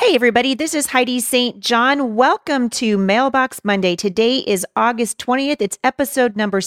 Hey, 0.00 0.14
everybody, 0.14 0.54
this 0.54 0.72
is 0.72 0.86
Heidi 0.86 1.20
St. 1.20 1.60
John. 1.60 2.16
Welcome 2.16 2.70
to 2.70 2.96
Mailbox 2.96 3.60
Monday. 3.66 3.96
Today 3.96 4.38
is 4.38 4.64
August 4.74 5.18
20th. 5.18 5.60
It's 5.60 5.78
episode 5.84 6.38
number 6.38 6.62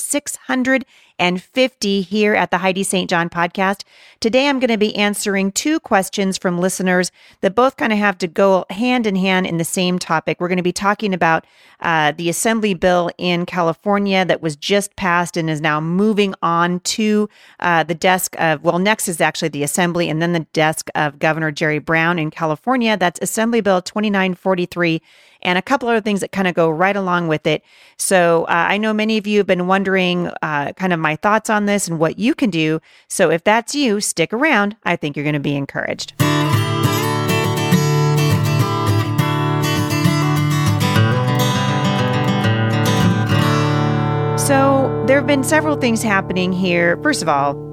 650 1.20 2.02
here 2.02 2.34
at 2.34 2.50
the 2.50 2.58
Heidi 2.58 2.84
St. 2.84 3.10
John 3.10 3.30
podcast. 3.30 3.84
Today, 4.20 4.48
I'm 4.48 4.60
going 4.60 4.70
to 4.70 4.78
be 4.78 4.96
answering 4.96 5.52
two 5.52 5.80
questions 5.80 6.38
from 6.38 6.58
listeners 6.58 7.12
that 7.42 7.56
both 7.56 7.78
kind 7.78 7.94
of 7.94 8.00
have 8.00 8.18
to 8.20 8.28
go 8.28 8.66
hand 8.70 9.06
in 9.06 9.16
hand 9.16 9.46
in 9.46 9.58
the 9.58 9.64
same 9.64 10.00
topic. 10.00 10.40
We're 10.40 10.48
going 10.48 10.58
to 10.58 10.64
be 10.64 10.74
talking 10.74 11.14
about 11.14 11.46
uh, 11.82 12.14
the 12.14 12.30
assembly 12.30 12.74
bill 12.74 13.12
in 13.18 13.46
California 13.46 14.26
that 14.26 14.42
was 14.42 14.56
just 14.56 14.96
passed 14.96 15.38
and 15.38 15.50
is 15.50 15.62
now 15.62 15.80
moving 15.80 16.34
on 16.42 16.80
to 16.82 17.30
uh, 17.60 17.84
the 17.84 17.96
desk 17.96 18.36
of, 18.40 18.64
well, 18.64 18.80
next 18.80 19.08
is 19.08 19.22
actually 19.22 19.50
the 19.50 19.64
assembly 19.64 20.10
and 20.10 20.22
then 20.22 20.34
the 20.34 20.48
desk 20.54 20.90
of 20.96 21.20
Governor 21.20 21.52
Jerry 21.52 21.80
Brown 21.80 22.18
in 22.18 22.32
California. 22.32 22.98
That's 22.98 23.20
Assembly 23.22 23.62
Bill 23.62 23.82
2943 23.82 25.02
and 25.44 25.58
a 25.58 25.62
couple 25.62 25.88
other 25.88 26.02
things 26.02 26.22
that 26.22 26.32
kind 26.32 26.48
of 26.48 26.56
go 26.56 26.70
right 26.70 26.96
along 26.96 27.28
with 27.28 27.46
it. 27.46 27.64
So 27.98 28.46
uh, 28.46 28.68
I 28.70 28.78
know 28.78 28.94
many 28.94 29.18
of 29.18 29.28
you 29.28 29.38
have 29.38 29.48
been 29.48 29.68
wondering 29.68 30.32
uh, 30.42 30.74
kind 30.74 30.94
of 30.94 31.00
my 31.00 31.16
thoughts 31.16 31.50
on 31.50 31.66
this 31.66 31.88
and 31.88 32.00
what 32.00 32.18
you 32.18 32.34
can 32.34 32.50
do. 32.50 32.82
So 33.08 33.30
if 33.30 33.44
that's 33.44 33.76
you, 33.76 34.02
stick 34.02 34.34
around. 34.34 34.76
I 34.84 34.96
think 34.96 35.16
you're 35.16 35.24
going 35.24 35.34
to 35.34 35.40
be 35.40 35.56
encouraged. 35.56 36.14
So 44.38 45.04
there 45.08 45.18
have 45.18 45.28
been 45.28 45.44
several 45.44 45.78
things 45.78 46.04
happening 46.04 46.52
here. 46.52 46.98
First 47.02 47.22
of 47.22 47.30
all, 47.30 47.73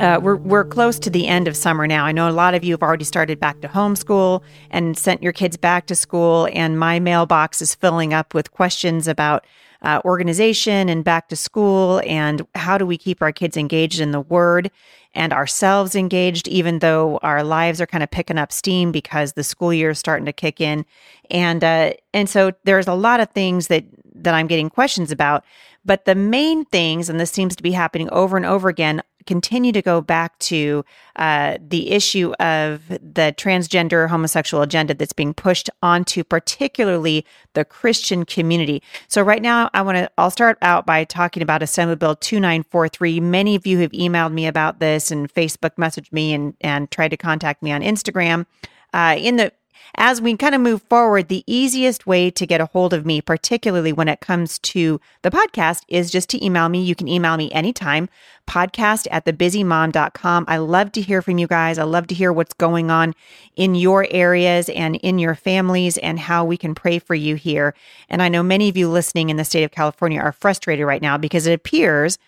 uh, 0.00 0.18
we're 0.18 0.36
we're 0.36 0.64
close 0.64 0.98
to 0.98 1.10
the 1.10 1.28
end 1.28 1.46
of 1.46 1.54
summer 1.54 1.86
now. 1.86 2.06
I 2.06 2.12
know 2.12 2.28
a 2.28 2.32
lot 2.32 2.54
of 2.54 2.64
you 2.64 2.72
have 2.72 2.82
already 2.82 3.04
started 3.04 3.38
back 3.38 3.60
to 3.60 3.68
homeschool 3.68 4.42
and 4.70 4.96
sent 4.96 5.22
your 5.22 5.32
kids 5.32 5.58
back 5.58 5.86
to 5.86 5.94
school, 5.94 6.48
and 6.52 6.78
my 6.78 6.98
mailbox 6.98 7.60
is 7.60 7.74
filling 7.74 8.14
up 8.14 8.32
with 8.32 8.50
questions 8.50 9.06
about 9.06 9.46
uh, 9.82 10.00
organization 10.04 10.88
and 10.88 11.04
back 11.04 11.28
to 11.28 11.36
school 11.36 12.00
and 12.06 12.46
how 12.54 12.78
do 12.78 12.86
we 12.86 12.96
keep 12.96 13.20
our 13.20 13.32
kids 13.32 13.56
engaged 13.56 14.00
in 14.00 14.10
the 14.10 14.20
Word 14.20 14.70
and 15.14 15.32
ourselves 15.32 15.94
engaged, 15.94 16.48
even 16.48 16.78
though 16.78 17.18
our 17.22 17.42
lives 17.42 17.80
are 17.80 17.86
kind 17.86 18.02
of 18.02 18.10
picking 18.10 18.38
up 18.38 18.52
steam 18.52 18.92
because 18.92 19.34
the 19.34 19.44
school 19.44 19.72
year 19.72 19.90
is 19.90 19.98
starting 19.98 20.26
to 20.26 20.32
kick 20.32 20.62
in, 20.62 20.86
and 21.30 21.62
uh, 21.62 21.92
and 22.14 22.28
so 22.28 22.52
there's 22.64 22.88
a 22.88 22.94
lot 22.94 23.20
of 23.20 23.28
things 23.30 23.66
that 23.66 23.84
that 24.14 24.32
I'm 24.32 24.46
getting 24.46 24.70
questions 24.70 25.12
about. 25.12 25.44
But 25.84 26.04
the 26.04 26.14
main 26.14 26.64
things, 26.66 27.08
and 27.08 27.18
this 27.18 27.30
seems 27.30 27.56
to 27.56 27.62
be 27.62 27.72
happening 27.72 28.10
over 28.10 28.36
and 28.36 28.44
over 28.44 28.68
again, 28.68 29.02
continue 29.26 29.72
to 29.72 29.82
go 29.82 30.00
back 30.00 30.38
to 30.38 30.84
uh, 31.16 31.58
the 31.60 31.90
issue 31.90 32.32
of 32.40 32.88
the 32.88 33.34
transgender 33.36 34.08
homosexual 34.08 34.62
agenda 34.62 34.94
that's 34.94 35.12
being 35.12 35.34
pushed 35.34 35.70
onto 35.82 36.24
particularly 36.24 37.24
the 37.54 37.64
Christian 37.64 38.24
community. 38.24 38.82
So 39.08 39.22
right 39.22 39.42
now, 39.42 39.70
I 39.74 39.82
want 39.82 39.96
to. 39.98 40.10
I'll 40.18 40.30
start 40.30 40.58
out 40.62 40.86
by 40.86 41.04
talking 41.04 41.42
about 41.42 41.62
Assembly 41.62 41.96
Bill 41.96 42.16
2943. 42.16 43.20
Many 43.20 43.54
of 43.54 43.66
you 43.66 43.78
have 43.78 43.92
emailed 43.92 44.32
me 44.32 44.46
about 44.46 44.80
this 44.80 45.10
and 45.10 45.32
Facebook 45.32 45.76
messaged 45.76 46.12
me 46.12 46.32
and 46.32 46.54
and 46.60 46.90
tried 46.90 47.08
to 47.08 47.16
contact 47.16 47.62
me 47.62 47.72
on 47.72 47.82
Instagram. 47.82 48.46
Uh, 48.92 49.14
in 49.18 49.36
the 49.36 49.52
as 49.96 50.20
we 50.20 50.36
kind 50.36 50.54
of 50.54 50.60
move 50.60 50.82
forward, 50.82 51.28
the 51.28 51.44
easiest 51.46 52.06
way 52.06 52.30
to 52.30 52.46
get 52.46 52.60
a 52.60 52.66
hold 52.66 52.92
of 52.92 53.04
me, 53.04 53.20
particularly 53.20 53.92
when 53.92 54.08
it 54.08 54.20
comes 54.20 54.58
to 54.60 55.00
the 55.22 55.30
podcast, 55.30 55.82
is 55.88 56.10
just 56.10 56.28
to 56.30 56.44
email 56.44 56.68
me. 56.68 56.82
You 56.82 56.94
can 56.94 57.08
email 57.08 57.36
me 57.36 57.50
anytime, 57.52 58.08
podcast 58.46 59.06
at 59.10 59.24
thebusymom.com. 59.24 60.44
I 60.48 60.56
love 60.58 60.92
to 60.92 61.00
hear 61.00 61.22
from 61.22 61.38
you 61.38 61.46
guys. 61.46 61.78
I 61.78 61.84
love 61.84 62.06
to 62.08 62.14
hear 62.14 62.32
what's 62.32 62.54
going 62.54 62.90
on 62.90 63.14
in 63.56 63.74
your 63.74 64.06
areas 64.10 64.68
and 64.68 64.96
in 64.96 65.18
your 65.18 65.34
families 65.34 65.98
and 65.98 66.18
how 66.18 66.44
we 66.44 66.56
can 66.56 66.74
pray 66.74 66.98
for 66.98 67.14
you 67.14 67.34
here. 67.34 67.74
And 68.08 68.22
I 68.22 68.28
know 68.28 68.42
many 68.42 68.68
of 68.68 68.76
you 68.76 68.88
listening 68.88 69.30
in 69.30 69.36
the 69.36 69.44
state 69.44 69.64
of 69.64 69.70
California 69.70 70.20
are 70.20 70.32
frustrated 70.32 70.86
right 70.86 71.02
now 71.02 71.18
because 71.18 71.46
it 71.46 71.52
appears 71.52 72.18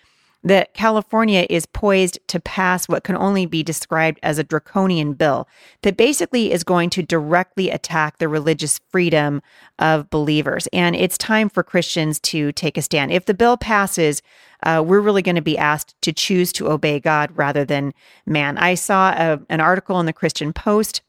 that 0.43 0.73
California 0.73 1.45
is 1.49 1.65
poised 1.65 2.19
to 2.27 2.39
pass 2.39 2.87
what 2.87 3.03
can 3.03 3.15
only 3.15 3.45
be 3.45 3.63
described 3.63 4.19
as 4.21 4.37
a 4.37 4.43
draconian 4.43 5.13
bill 5.13 5.47
that 5.83 5.95
basically 5.95 6.51
is 6.51 6.63
going 6.63 6.89
to 6.89 7.01
directly 7.01 7.69
attack 7.69 8.17
the 8.17 8.27
religious 8.27 8.79
freedom 8.89 9.41
of 9.79 10.09
believers. 10.09 10.67
And 10.73 10.95
it's 10.95 11.17
time 11.17 11.49
for 11.49 11.63
Christians 11.63 12.19
to 12.21 12.51
take 12.51 12.77
a 12.77 12.81
stand. 12.81 13.11
If 13.11 13.25
the 13.25 13.33
bill 13.33 13.57
passes, 13.57 14.21
uh, 14.63 14.83
we're 14.85 14.99
really 14.99 15.21
going 15.21 15.35
to 15.35 15.41
be 15.41 15.57
asked 15.57 15.95
to 16.01 16.11
choose 16.11 16.51
to 16.53 16.69
obey 16.69 16.99
God 16.99 17.31
rather 17.35 17.63
than 17.63 17.93
man. 18.25 18.57
I 18.57 18.75
saw 18.75 19.11
a, 19.11 19.39
an 19.49 19.61
article 19.61 19.99
in 19.99 20.05
the 20.05 20.13
Christian 20.13 20.53
Post 20.53 21.01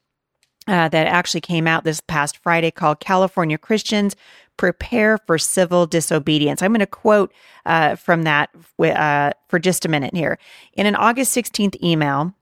uh, 0.67 0.89
that 0.89 1.07
actually 1.07 1.41
came 1.41 1.67
out 1.67 1.83
this 1.83 2.01
past 2.01 2.37
Friday 2.37 2.71
called 2.71 2.99
California 2.99 3.57
Christians 3.57 4.15
Prepare 4.57 5.17
for 5.17 5.37
Civil 5.37 5.85
Disobedience. 5.85 6.61
I'm 6.61 6.71
going 6.71 6.79
to 6.79 6.87
quote 6.87 7.33
uh, 7.65 7.95
from 7.95 8.23
that 8.23 8.49
uh, 8.79 9.31
for 9.47 9.59
just 9.59 9.85
a 9.85 9.89
minute 9.89 10.15
here. 10.15 10.37
In 10.73 10.85
an 10.85 10.95
August 10.95 11.35
16th 11.35 11.81
email, 11.83 12.33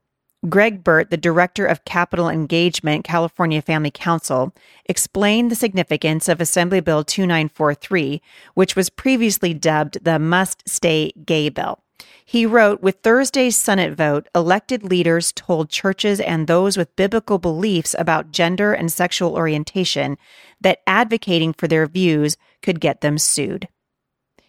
Greg 0.50 0.84
Burt, 0.84 1.10
the 1.10 1.18
director 1.18 1.66
of 1.66 1.86
capital 1.86 2.28
engagement, 2.28 3.06
California 3.06 3.62
Family 3.62 3.92
Council, 3.92 4.54
explained 4.86 5.50
the 5.50 5.56
significance 5.56 6.28
of 6.28 6.42
Assembly 6.42 6.82
Bill 6.82 7.04
2943, 7.04 8.22
which 8.54 8.76
was 8.76 8.90
previously 8.90 9.54
dubbed 9.54 10.04
the 10.04 10.20
Must 10.20 10.68
Stay 10.68 11.14
Gay 11.26 11.50
Bill. 11.50 11.83
He 12.26 12.46
wrote 12.46 12.82
With 12.82 13.02
Thursday's 13.04 13.56
Senate 13.56 13.94
vote, 13.94 14.28
elected 14.34 14.84
leaders 14.84 15.32
told 15.32 15.70
churches 15.70 16.20
and 16.20 16.48
those 16.48 16.78
with 16.78 16.96
biblical 16.96 17.38
beliefs 17.38 17.96
about 17.98 18.32
gender 18.32 18.74
and 18.74 18.92
sexual 18.92 19.36
orientation 19.36 20.18
that 20.62 20.80
advocating 20.88 21.54
for 21.54 21.68
their 21.68 21.86
views 21.86 22.38
could 22.62 22.80
get 22.80 23.02
them 23.02 23.18
sued. 23.18 23.68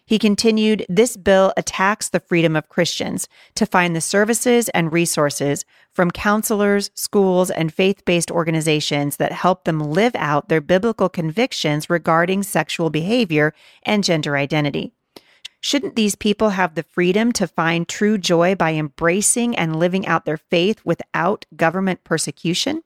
He 0.07 0.19
continued, 0.19 0.85
This 0.87 1.17
bill 1.17 1.51
attacks 1.57 2.09
the 2.09 2.19
freedom 2.19 2.55
of 2.55 2.69
Christians 2.69 3.27
to 3.55 3.65
find 3.65 3.95
the 3.95 4.01
services 4.01 4.69
and 4.69 4.93
resources 4.93 5.65
from 5.91 6.11
counselors, 6.11 6.91
schools, 6.93 7.49
and 7.49 7.73
faith 7.73 8.05
based 8.05 8.29
organizations 8.29 9.17
that 9.17 9.31
help 9.31 9.63
them 9.63 9.79
live 9.79 10.15
out 10.15 10.47
their 10.47 10.61
biblical 10.61 11.09
convictions 11.09 11.89
regarding 11.89 12.43
sexual 12.43 12.91
behavior 12.91 13.53
and 13.83 14.03
gender 14.03 14.37
identity. 14.37 14.93
Shouldn't 15.65 15.95
these 15.95 16.13
people 16.13 16.49
have 16.49 16.75
the 16.75 16.83
freedom 16.83 17.31
to 17.31 17.47
find 17.47 17.87
true 17.87 18.19
joy 18.19 18.53
by 18.53 18.75
embracing 18.75 19.57
and 19.57 19.79
living 19.79 20.05
out 20.05 20.23
their 20.23 20.37
faith 20.37 20.79
without 20.85 21.47
government 21.55 22.03
persecution? 22.03 22.83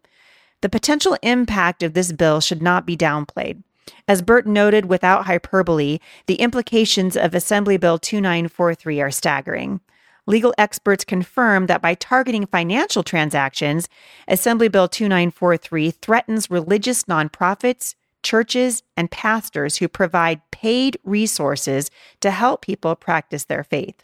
The 0.62 0.69
potential 0.69 1.17
impact 1.22 1.84
of 1.84 1.94
this 1.94 2.13
bill 2.13 2.40
should 2.40 2.62
not 2.62 2.85
be 2.85 2.95
downplayed. 2.95 3.63
As 4.07 4.22
Burt 4.22 4.47
noted 4.47 4.85
without 4.85 5.25
hyperbole, 5.25 6.00
the 6.25 6.35
implications 6.35 7.17
of 7.17 7.35
Assembly 7.35 7.75
Bill 7.75 8.00
2943 8.00 9.01
are 9.01 9.11
staggering. 9.11 9.81
Legal 10.25 10.53
experts 10.57 11.03
confirm 11.03 11.66
that 11.66 11.81
by 11.81 11.96
targeting 11.96 12.46
financial 12.46 13.03
transactions, 13.03 13.90
Assembly 14.25 14.69
Bill 14.69 14.88
2943 14.88 15.91
threatens 15.91 16.50
religious 16.50 17.03
nonprofits, 17.03 17.96
churches, 18.24 18.84
and 18.97 19.12
pastors 19.12 19.78
who 19.78 19.88
provide 19.88 20.41
paid 20.52 20.97
resources 21.03 21.90
to 22.22 22.31
help 22.31 22.62
people 22.62 22.96
practice 22.96 23.46
their 23.46 23.63
faith. 23.63 24.03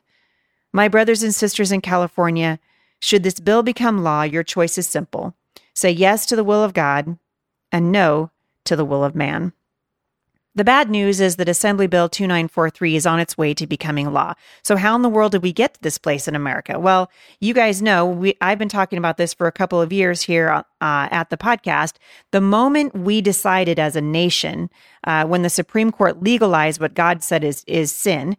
My 0.71 0.87
brothers 0.87 1.23
and 1.23 1.33
sisters 1.33 1.71
in 1.71 1.81
California, 1.81 2.59
should 2.99 3.23
this 3.23 3.39
bill 3.39 3.63
become 3.63 4.03
law, 4.03 4.23
your 4.23 4.43
choice 4.43 4.77
is 4.77 4.87
simple. 4.87 5.35
Say 5.73 5.91
yes 5.91 6.25
to 6.27 6.35
the 6.35 6.43
will 6.43 6.63
of 6.63 6.73
God 6.73 7.17
and 7.71 7.91
no 7.91 8.31
to 8.65 8.75
the 8.75 8.85
will 8.85 9.03
of 9.03 9.15
man. 9.15 9.53
The 10.57 10.63
bad 10.63 10.89
news 10.89 11.19
is 11.19 11.35
that 11.35 11.49
Assembly 11.49 11.85
Bill 11.85 12.07
2943 12.07 12.95
is 12.95 13.05
on 13.05 13.19
its 13.19 13.37
way 13.37 13.53
to 13.53 13.67
becoming 13.67 14.13
law. 14.13 14.35
So 14.63 14.77
how 14.77 14.95
in 14.95 15.01
the 15.01 15.09
world 15.09 15.33
did 15.33 15.43
we 15.43 15.51
get 15.51 15.73
to 15.73 15.81
this 15.81 15.97
place 15.97 16.29
in 16.29 16.35
America? 16.35 16.79
Well, 16.79 17.11
you 17.41 17.53
guys 17.53 17.81
know 17.81 18.05
we 18.05 18.35
I've 18.39 18.57
been 18.57 18.69
talking 18.69 18.97
about 18.97 19.17
this 19.17 19.33
for 19.33 19.47
a 19.47 19.51
couple 19.51 19.81
of 19.81 19.91
years 19.91 20.21
here 20.21 20.49
uh, 20.49 20.63
at 20.79 21.29
the 21.29 21.35
podcast. 21.35 21.95
The 22.31 22.39
moment 22.39 22.95
we 22.95 23.19
decided 23.19 23.79
as 23.79 23.97
a 23.97 24.01
nation, 24.01 24.69
uh, 25.03 25.25
when 25.25 25.41
the 25.41 25.49
Supreme 25.49 25.91
Court 25.91 26.23
legalized 26.23 26.79
what 26.79 26.93
God 26.93 27.21
said 27.21 27.43
is 27.43 27.65
is 27.67 27.91
sin, 27.91 28.37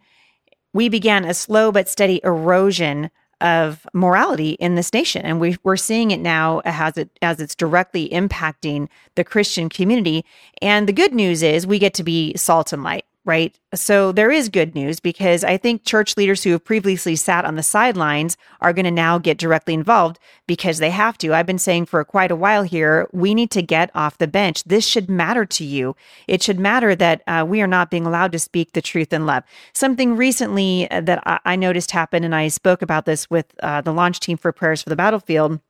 we 0.73 0.89
began 0.89 1.27
a 1.27 1.35
slow 1.35 1.71
but 1.71 1.87
steady 1.87 2.23
erosion 2.25 3.11
of 3.41 3.87
morality 3.93 4.51
in 4.53 4.75
this 4.75 4.93
nation. 4.93 5.23
And 5.23 5.41
we, 5.41 5.57
we're 5.63 5.77
seeing 5.77 6.11
it 6.11 6.21
now 6.21 6.63
as 6.65 6.97
it 6.97 7.11
as 7.23 7.41
it's 7.41 7.55
directly 7.55 8.09
impacting 8.09 8.89
the 9.15 9.25
Christian 9.25 9.69
community. 9.69 10.25
And 10.63 10.89
the 10.89 10.93
good 10.93 11.15
news 11.15 11.43
is 11.43 11.67
we 11.67 11.79
get 11.79 11.95
to 11.95 12.03
be 12.03 12.35
salt 12.37 12.73
and 12.73 12.83
light 12.83 13.05
right? 13.27 13.59
So 13.75 14.13
there 14.13 14.31
is 14.31 14.49
good 14.49 14.75
news 14.77 15.01
because 15.01 15.43
I 15.43 15.57
think 15.57 15.85
church 15.85 16.17
leaders 16.17 16.45
who 16.45 16.53
have 16.53 16.65
previously 16.65 17.17
sat 17.17 17.45
on 17.45 17.57
the 17.57 17.63
sidelines 17.63 18.37
are 18.61 18.73
going 18.73 18.85
to 18.85 18.91
now 18.93 19.19
get 19.19 19.37
directly 19.37 19.75
involved 19.75 20.21
because 20.47 20.79
they 20.79 20.91
have 20.91 21.19
to. 21.19 21.35
I've 21.35 21.45
been 21.45 21.59
saying 21.59 21.87
for 21.87 22.03
quite 22.05 22.31
a 22.31 22.37
while 22.37 22.63
here, 22.63 23.09
we 23.13 23.35
need 23.35 23.51
to 23.51 23.63
get 23.63 23.91
off 23.95 24.19
the 24.19 24.29
bench. 24.29 24.63
This 24.63 24.87
should 24.87 25.11
matter 25.11 25.45
to 25.45 25.65
you. 25.65 25.97
It 26.29 26.41
should 26.41 26.61
matter 26.61 26.95
that 26.95 27.23
uh, 27.27 27.45
we 27.47 27.61
are 27.61 27.67
not 27.67 27.91
being 27.91 28.07
allowed 28.07 28.31
to 28.33 28.39
speak 28.39 28.73
the 28.73 28.81
truth 28.81 29.13
in 29.13 29.27
love. 29.27 29.43
Something 29.75 30.17
recently 30.17 30.89
uh, 30.91 31.01
that 31.01 31.23
I, 31.27 31.41
I 31.45 31.57
noticed 31.57 31.91
happen, 31.91 32.23
and 32.23 32.35
I 32.35 32.47
spoke 32.47 32.81
about 32.81 33.07
this 33.07 33.29
with 33.29 33.53
uh, 33.61 33.81
the 33.81 33.93
launch 33.93 34.21
team 34.21 34.37
for 34.37 34.53
Prayers 34.53 34.83
for 34.83 34.89
the 34.89 34.97
Battlefield 34.97 35.61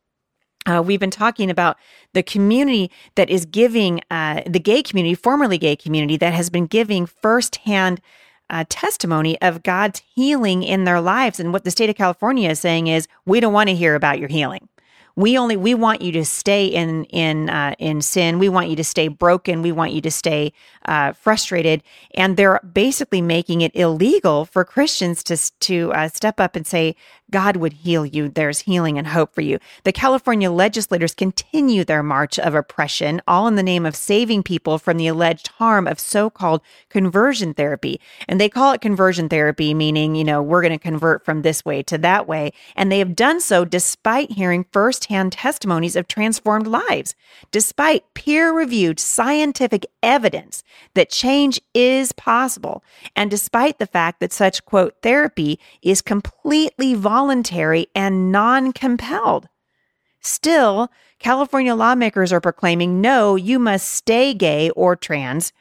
Uh, 0.67 0.83
we've 0.85 1.01
been 1.01 1.11
talking 1.11 1.49
about 1.49 1.77
the 2.13 2.23
community 2.23 2.91
that 3.15 3.31
is 3.31 3.47
giving, 3.47 4.01
uh, 4.11 4.43
the 4.47 4.59
gay 4.59 4.83
community, 4.83 5.15
formerly 5.15 5.59
gay 5.59 5.77
community, 5.77 6.17
that 6.17 6.35
has 6.35 6.51
been 6.51 6.67
giving 6.67 7.07
firsthand 7.07 8.01
uh, 8.51 8.65
testimony 8.69 9.41
of 9.41 9.63
God's 9.63 10.03
healing 10.15 10.63
in 10.63 10.85
their 10.85 11.01
lives. 11.01 11.41
And 11.41 11.53
what 11.53 11.65
the 11.65 11.71
state 11.71 11.91
of 11.91 11.97
California 11.97 12.51
is 12.51 12.61
saying 12.61 12.89
is, 12.89 13.09
we 13.25 13.41
don't 13.41 13.53
want 13.53 13.69
to 13.69 13.75
hear 13.75 13.95
about 13.95 14.19
your 14.19 14.29
healing. 14.29 14.69
We 15.17 15.39
only 15.39 15.57
we 15.57 15.75
want 15.75 16.03
you 16.03 16.13
to 16.13 16.25
stay 16.25 16.67
in 16.67 17.05
in 17.07 17.49
uh, 17.49 17.75
in 17.79 18.03
sin. 18.03 18.39
We 18.39 18.51
want 18.51 18.69
you 18.69 18.77
to 18.77 18.85
stay 18.85 19.09
broken. 19.09 19.63
We 19.63 19.73
want 19.73 19.93
you 19.93 20.03
to 20.03 20.11
stay 20.11 20.53
uh, 20.85 21.13
frustrated. 21.13 21.83
And 22.15 22.37
they're 22.37 22.61
basically 22.61 23.23
making 23.23 23.63
it 23.63 23.75
illegal 23.75 24.45
for 24.45 24.65
Christians 24.65 25.25
to 25.25 25.37
to 25.61 25.93
uh, 25.93 26.09
step 26.09 26.39
up 26.39 26.55
and 26.55 26.67
say, 26.67 26.97
God 27.31 27.57
would 27.57 27.73
heal 27.73 28.07
you. 28.07 28.29
There's 28.29 28.61
healing 28.61 28.99
and 28.99 29.09
hope 29.09 29.35
for 29.35 29.41
you. 29.41 29.59
The 29.83 29.93
California 29.93 30.51
legislators 30.51 31.15
continue 31.15 31.85
their 31.85 32.03
march 32.03 32.39
of 32.39 32.55
oppression, 32.55 33.21
all 33.27 33.49
in 33.49 33.57
the 33.57 33.63
name 33.63 33.85
of 33.85 33.97
saving 33.97 34.45
people 34.45 34.79
from 34.79 34.97
the 34.97 35.09
alleged 35.09 35.49
harm 35.49 35.89
of 35.89 35.99
so 35.99 36.31
called 36.31 36.63
conversion 36.89 37.53
therapy. 37.53 38.01
And 38.29 38.41
they 38.41 38.49
call 38.49 38.73
it 38.73 38.81
conversion 38.81 39.29
therapy, 39.29 39.75
meaning, 39.75 40.15
you 40.15 40.25
know, 40.25 40.41
we're 40.41 40.63
going 40.63 40.73
to 40.73 40.79
convert 40.79 41.25
from 41.25 41.43
this 41.43 41.65
way 41.65 41.83
to 41.85 41.99
that 41.99 42.29
way. 42.29 42.53
And 42.77 42.93
they 42.93 43.01
have 43.01 43.17
done 43.17 43.41
so 43.41 43.65
despite 43.65 44.33
hearing 44.33 44.65
firsthand 45.07 45.33
testimonies 45.33 45.95
of 45.95 46.09
transformed 46.09 46.67
lives, 46.67 47.15
despite 47.53 48.13
peer 48.15 48.53
reviewed 48.53 48.99
scientific 48.99 49.87
evidence 50.03 50.65
that 50.95 51.11
change 51.11 51.61
is 51.75 52.11
possible, 52.13 52.83
and 53.15 53.31
despite 53.31 53.79
the 53.79 53.87
fact 53.87 54.19
that 54.19 54.33
such 54.33 54.65
quote 54.65 54.97
therapy 55.03 55.61
is 55.81 56.03
completely 56.03 56.95
voluntary 56.95 57.87
and 57.95 58.33
non 58.33 58.73
compelled. 58.73 59.49
Still, 60.21 60.91
California 61.21 61.75
lawmakers 61.75 62.33
are 62.33 62.41
proclaiming 62.41 63.01
no, 63.01 63.37
you 63.37 63.61
must 63.61 63.89
stay 63.89 64.35
gay 64.35 64.71
or 64.71 64.97
trans, 64.97 65.53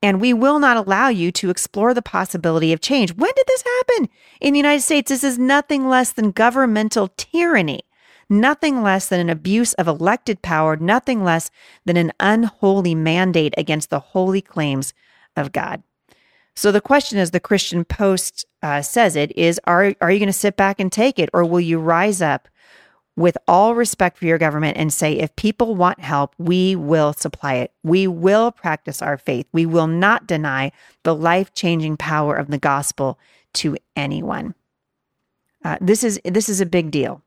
and 0.00 0.18
we 0.18 0.32
will 0.32 0.58
not 0.58 0.78
allow 0.78 1.08
you 1.08 1.30
to 1.32 1.50
explore 1.50 1.92
the 1.92 2.00
possibility 2.00 2.72
of 2.72 2.80
change. 2.80 3.14
When 3.14 3.32
did 3.36 3.46
this 3.46 3.62
happen? 3.62 4.08
In 4.40 4.54
the 4.54 4.60
United 4.60 4.82
States, 4.82 5.10
this 5.10 5.24
is 5.24 5.38
nothing 5.38 5.88
less 5.88 6.12
than 6.12 6.30
governmental 6.30 7.08
tyranny, 7.18 7.82
nothing 8.28 8.82
less 8.82 9.08
than 9.08 9.20
an 9.20 9.30
abuse 9.30 9.74
of 9.74 9.88
elected 9.88 10.42
power, 10.42 10.76
nothing 10.76 11.24
less 11.24 11.50
than 11.84 11.96
an 11.96 12.12
unholy 12.20 12.94
mandate 12.94 13.54
against 13.56 13.90
the 13.90 14.00
holy 14.00 14.40
claims 14.40 14.94
of 15.36 15.52
God. 15.52 15.82
So 16.54 16.72
the 16.72 16.80
question, 16.80 17.18
as 17.18 17.30
the 17.30 17.40
Christian 17.40 17.84
Post 17.84 18.44
uh, 18.62 18.82
says 18.82 19.14
it, 19.14 19.36
is: 19.36 19.60
Are 19.64 19.94
are 20.00 20.10
you 20.10 20.18
going 20.18 20.26
to 20.26 20.32
sit 20.32 20.56
back 20.56 20.80
and 20.80 20.90
take 20.90 21.18
it, 21.18 21.30
or 21.32 21.44
will 21.44 21.60
you 21.60 21.78
rise 21.78 22.20
up 22.20 22.48
with 23.18 23.36
all 23.48 23.74
respect 23.74 24.16
for 24.16 24.26
your 24.26 24.38
government 24.38 24.76
and 24.76 24.92
say, 24.92 25.14
if 25.14 25.34
people 25.34 25.74
want 25.74 25.98
help, 25.98 26.36
we 26.38 26.76
will 26.76 27.12
supply 27.12 27.54
it. 27.54 27.72
We 27.82 28.06
will 28.06 28.52
practice 28.52 29.02
our 29.02 29.18
faith. 29.18 29.44
We 29.52 29.66
will 29.66 29.88
not 29.88 30.28
deny 30.28 30.70
the 31.02 31.16
life 31.16 31.52
changing 31.52 31.96
power 31.96 32.36
of 32.36 32.46
the 32.48 32.58
gospel 32.58 33.18
to 33.54 33.76
anyone. 33.96 34.54
Uh, 35.64 35.78
this 35.80 36.04
is 36.04 36.20
this 36.24 36.48
is 36.48 36.60
a 36.60 36.66
big 36.66 36.92
deal. 36.92 37.20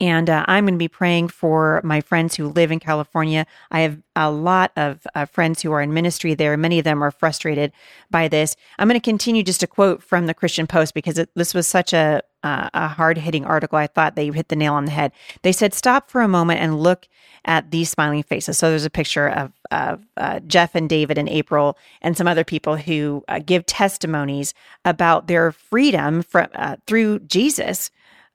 And 0.00 0.30
uh, 0.30 0.44
I'm 0.46 0.64
going 0.64 0.74
to 0.74 0.78
be 0.78 0.86
praying 0.86 1.28
for 1.28 1.80
my 1.82 2.00
friends 2.00 2.36
who 2.36 2.48
live 2.48 2.70
in 2.70 2.78
California. 2.78 3.46
I 3.72 3.80
have 3.80 4.00
a 4.14 4.30
lot 4.30 4.70
of 4.76 5.04
uh, 5.14 5.24
friends 5.24 5.60
who 5.60 5.72
are 5.72 5.82
in 5.82 5.92
ministry 5.92 6.34
there. 6.34 6.56
Many 6.56 6.78
of 6.78 6.84
them 6.84 7.02
are 7.02 7.10
frustrated 7.10 7.72
by 8.08 8.28
this. 8.28 8.54
I'm 8.78 8.86
going 8.86 9.00
to 9.00 9.04
continue 9.04 9.42
just 9.42 9.64
a 9.64 9.66
quote 9.66 10.00
from 10.00 10.26
the 10.26 10.34
Christian 10.34 10.68
Post 10.68 10.94
because 10.94 11.18
it, 11.18 11.30
this 11.34 11.52
was 11.52 11.66
such 11.66 11.92
a, 11.92 12.22
uh, 12.44 12.70
a 12.74 12.86
hard 12.86 13.18
hitting 13.18 13.44
article. 13.44 13.76
I 13.76 13.88
thought 13.88 14.14
they 14.14 14.28
hit 14.28 14.48
the 14.48 14.56
nail 14.56 14.74
on 14.74 14.84
the 14.84 14.92
head. 14.92 15.10
They 15.42 15.50
said, 15.50 15.74
Stop 15.74 16.10
for 16.10 16.20
a 16.20 16.28
moment 16.28 16.60
and 16.60 16.78
look 16.78 17.08
at 17.44 17.72
these 17.72 17.90
smiling 17.90 18.22
faces. 18.22 18.56
So 18.56 18.70
there's 18.70 18.84
a 18.84 18.90
picture 18.90 19.28
of, 19.28 19.52
of 19.72 20.06
uh, 20.16 20.38
Jeff 20.40 20.76
and 20.76 20.88
David 20.88 21.18
and 21.18 21.28
April 21.28 21.76
and 22.02 22.16
some 22.16 22.28
other 22.28 22.44
people 22.44 22.76
who 22.76 23.24
uh, 23.26 23.40
give 23.40 23.66
testimonies 23.66 24.54
about 24.84 25.26
their 25.26 25.50
freedom 25.50 26.22
from, 26.22 26.46
uh, 26.54 26.76
through 26.86 27.18
Jesus 27.20 27.90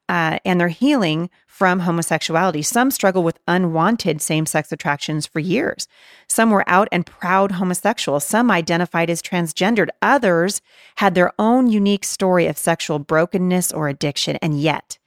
and 0.10 0.60
their 0.60 0.68
healing 0.68 1.28
from 1.54 1.82
homosexuality. 1.82 2.64
Some 2.64 2.90
struggle 2.90 3.22
with 3.22 3.38
unwanted 3.48 4.24
same 4.24 4.48
sex 4.48 4.72
attractions 4.72 5.28
for 5.28 5.40
years. 5.40 5.88
Some 6.28 6.50
were 6.50 6.64
out 6.66 6.88
and 6.92 7.06
proud 7.06 7.52
homosexuals. 7.52 8.24
Some 8.24 8.50
identified 8.50 9.08
as 9.08 9.22
transgendered. 9.22 9.90
Others 10.02 10.62
had 10.96 11.14
their 11.14 11.32
own 11.38 11.68
unique 11.68 12.06
story 12.06 12.48
of 12.48 12.58
sexual 12.58 12.98
brokenness 12.98 13.72
or 13.72 13.88
addiction. 13.88 14.38
And 14.42 14.60
yet, 14.60 14.98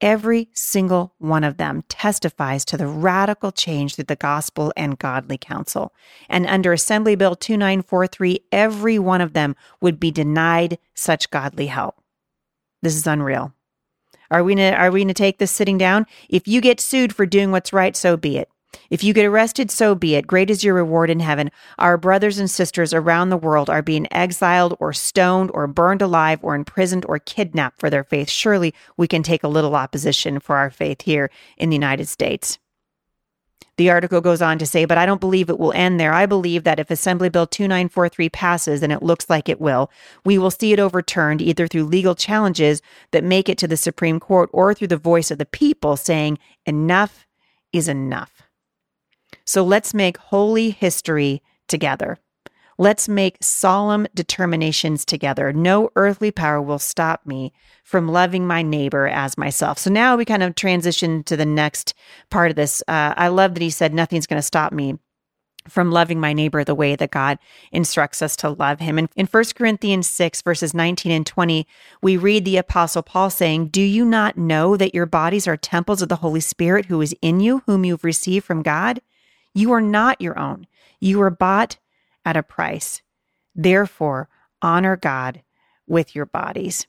every 0.00 0.48
single 0.52 1.12
one 1.18 1.42
of 1.42 1.56
them 1.56 1.82
testifies 1.88 2.64
to 2.66 2.76
the 2.76 2.86
radical 2.86 3.50
change 3.50 3.96
through 3.96 4.04
the 4.04 4.14
gospel 4.14 4.72
and 4.76 5.00
godly 5.00 5.38
counsel. 5.38 5.92
And 6.28 6.46
under 6.46 6.72
Assembly 6.72 7.16
Bill 7.16 7.34
2943, 7.34 8.44
every 8.52 9.00
one 9.00 9.20
of 9.20 9.32
them 9.32 9.56
would 9.80 9.98
be 9.98 10.12
denied 10.12 10.78
such 10.94 11.30
godly 11.30 11.66
help. 11.66 12.00
This 12.80 12.94
is 12.94 13.08
unreal. 13.08 13.55
Are 14.30 14.42
we 14.42 14.54
gonna, 14.54 14.70
are 14.76 14.90
we 14.90 15.00
going 15.00 15.08
to 15.08 15.14
take 15.14 15.38
this 15.38 15.50
sitting 15.50 15.78
down? 15.78 16.06
If 16.28 16.46
you 16.48 16.60
get 16.60 16.80
sued 16.80 17.14
for 17.14 17.26
doing 17.26 17.50
what's 17.50 17.72
right, 17.72 17.96
so 17.96 18.16
be 18.16 18.38
it. 18.38 18.48
If 18.90 19.02
you 19.02 19.12
get 19.12 19.24
arrested, 19.24 19.70
so 19.70 19.94
be 19.94 20.16
it. 20.16 20.26
Great 20.26 20.50
is 20.50 20.62
your 20.62 20.74
reward 20.74 21.10
in 21.10 21.20
heaven. 21.20 21.50
Our 21.78 21.96
brothers 21.96 22.38
and 22.38 22.50
sisters 22.50 22.92
around 22.92 23.30
the 23.30 23.36
world 23.36 23.70
are 23.70 23.82
being 23.82 24.06
exiled 24.12 24.76
or 24.78 24.92
stoned 24.92 25.50
or 25.54 25.66
burned 25.66 26.02
alive 26.02 26.40
or 26.42 26.54
imprisoned 26.54 27.04
or 27.08 27.18
kidnapped 27.18 27.80
for 27.80 27.90
their 27.90 28.04
faith. 28.04 28.28
Surely 28.28 28.74
we 28.96 29.08
can 29.08 29.22
take 29.22 29.42
a 29.42 29.48
little 29.48 29.74
opposition 29.74 30.40
for 30.40 30.56
our 30.56 30.70
faith 30.70 31.02
here 31.02 31.30
in 31.56 31.70
the 31.70 31.76
United 31.76 32.08
States. 32.08 32.58
The 33.76 33.90
article 33.90 34.22
goes 34.22 34.40
on 34.40 34.58
to 34.58 34.66
say, 34.66 34.86
but 34.86 34.96
I 34.96 35.04
don't 35.04 35.20
believe 35.20 35.50
it 35.50 35.58
will 35.58 35.72
end 35.72 36.00
there. 36.00 36.12
I 36.12 36.24
believe 36.24 36.64
that 36.64 36.80
if 36.80 36.90
Assembly 36.90 37.28
Bill 37.28 37.46
2943 37.46 38.28
passes, 38.30 38.82
and 38.82 38.92
it 38.92 39.02
looks 39.02 39.28
like 39.28 39.48
it 39.48 39.60
will, 39.60 39.90
we 40.24 40.38
will 40.38 40.50
see 40.50 40.72
it 40.72 40.80
overturned 40.80 41.42
either 41.42 41.66
through 41.66 41.84
legal 41.84 42.14
challenges 42.14 42.80
that 43.10 43.22
make 43.24 43.48
it 43.48 43.58
to 43.58 43.68
the 43.68 43.76
Supreme 43.76 44.18
Court 44.18 44.48
or 44.52 44.72
through 44.72 44.88
the 44.88 44.96
voice 44.96 45.30
of 45.30 45.38
the 45.38 45.44
people 45.44 45.96
saying, 45.96 46.38
enough 46.64 47.26
is 47.72 47.86
enough. 47.86 48.42
So 49.44 49.62
let's 49.62 49.92
make 49.92 50.16
holy 50.16 50.70
history 50.70 51.42
together. 51.68 52.18
Let's 52.78 53.08
make 53.08 53.42
solemn 53.42 54.06
determinations 54.14 55.04
together. 55.04 55.52
No 55.52 55.90
earthly 55.96 56.30
power 56.30 56.60
will 56.60 56.78
stop 56.78 57.24
me 57.24 57.52
from 57.84 58.08
loving 58.08 58.46
my 58.46 58.62
neighbor 58.62 59.06
as 59.06 59.38
myself. 59.38 59.78
So 59.78 59.90
now 59.90 60.16
we 60.16 60.24
kind 60.24 60.42
of 60.42 60.54
transition 60.54 61.22
to 61.24 61.36
the 61.36 61.46
next 61.46 61.94
part 62.30 62.50
of 62.50 62.56
this. 62.56 62.82
Uh, 62.86 63.14
I 63.16 63.28
love 63.28 63.54
that 63.54 63.62
he 63.62 63.70
said, 63.70 63.94
Nothing's 63.94 64.26
going 64.26 64.38
to 64.38 64.42
stop 64.42 64.72
me 64.72 64.98
from 65.68 65.90
loving 65.90 66.20
my 66.20 66.32
neighbor 66.32 66.64
the 66.64 66.74
way 66.74 66.96
that 66.96 67.10
God 67.10 67.38
instructs 67.72 68.22
us 68.22 68.36
to 68.36 68.50
love 68.50 68.80
him. 68.80 68.98
And 68.98 69.08
in 69.16 69.26
1 69.26 69.44
Corinthians 69.54 70.06
6, 70.06 70.42
verses 70.42 70.74
19 70.74 71.12
and 71.12 71.26
20, 71.26 71.66
we 72.02 72.16
read 72.16 72.44
the 72.44 72.56
Apostle 72.56 73.02
Paul 73.02 73.30
saying, 73.30 73.68
Do 73.68 73.82
you 73.82 74.04
not 74.04 74.36
know 74.36 74.76
that 74.76 74.94
your 74.94 75.06
bodies 75.06 75.46
are 75.48 75.56
temples 75.56 76.02
of 76.02 76.08
the 76.08 76.16
Holy 76.16 76.40
Spirit 76.40 76.86
who 76.86 77.00
is 77.00 77.14
in 77.22 77.40
you, 77.40 77.62
whom 77.66 77.84
you've 77.84 78.04
received 78.04 78.44
from 78.44 78.62
God? 78.62 79.00
You 79.54 79.72
are 79.72 79.80
not 79.80 80.20
your 80.20 80.38
own. 80.38 80.66
You 81.00 81.18
were 81.18 81.30
bought 81.30 81.78
at 82.26 82.36
a 82.36 82.42
price. 82.42 83.00
Therefore, 83.54 84.28
honor 84.60 84.96
God 84.96 85.42
with 85.86 86.14
your 86.14 86.26
bodies. 86.26 86.86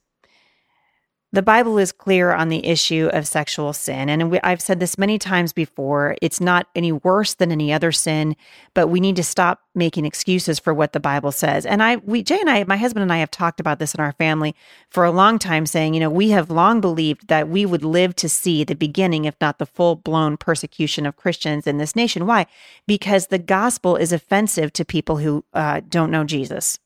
The 1.38 1.44
Bible 1.44 1.77
is 1.77 1.91
clear 1.91 2.34
on 2.34 2.50
the 2.50 2.65
issue 2.65 3.12
of 3.13 3.27
sexual 3.27 3.72
sin. 3.72 4.10
And 4.10 4.39
I've 4.44 4.60
said 4.60 4.79
this 4.79 4.98
many 4.98 5.20
times 5.20 5.53
before. 5.53 6.15
It's 6.20 6.41
not 6.41 6.65
any 6.74 6.91
worse 6.91 7.36
than 7.36 7.51
any 7.51 7.72
other 7.72 7.91
sin, 7.91 8.36
but 8.74 8.88
we 8.88 9.00
need 9.00 9.17
to 9.17 9.24
stop 9.24 9.62
making 9.75 10.06
excuses 10.06 10.58
for 10.58 10.74
what 10.74 10.94
the 10.94 11.00
Bible 11.00 11.32
says. 11.32 11.63
And 11.67 11.84
I, 11.84 11.98
we, 11.98 12.24
Jay 12.24 12.39
and 12.39 12.50
I, 12.50 12.63
my 12.63 12.77
husband 12.77 13.03
and 13.03 13.13
I 13.13 13.17
have 13.17 13.29
talked 13.29 13.60
about 13.60 13.77
this 13.77 13.94
in 13.94 14.01
our 14.01 14.13
family 14.13 14.56
for 14.89 15.06
a 15.06 15.12
long 15.12 15.38
time, 15.38 15.67
saying, 15.67 15.94
you 15.94 16.00
know, 16.00 16.10
we 16.10 16.32
have 16.32 16.50
long 16.50 16.82
believed 16.82 17.27
that 17.27 17.48
we 17.48 17.67
would 17.67 17.84
live 17.86 18.15
to 18.15 18.27
see 18.27 18.63
the 18.63 18.74
beginning, 18.74 19.25
if 19.25 19.36
not 19.39 19.60
the 19.60 19.67
full 19.67 19.96
blown 19.96 20.38
persecution 20.38 21.06
of 21.06 21.17
Christians 21.17 21.67
in 21.67 21.77
this 21.77 21.96
nation. 21.96 22.25
Why? 22.25 22.48
Because 22.88 23.27
the 23.27 23.38
gospel 23.38 23.96
is 23.96 24.12
offensive 24.12 24.74
to 24.74 24.84
people 24.84 25.17
who 25.17 25.46
uh, 25.53 25.82
don't 25.88 26.10
know 26.10 26.24
Jesus. 26.24 26.79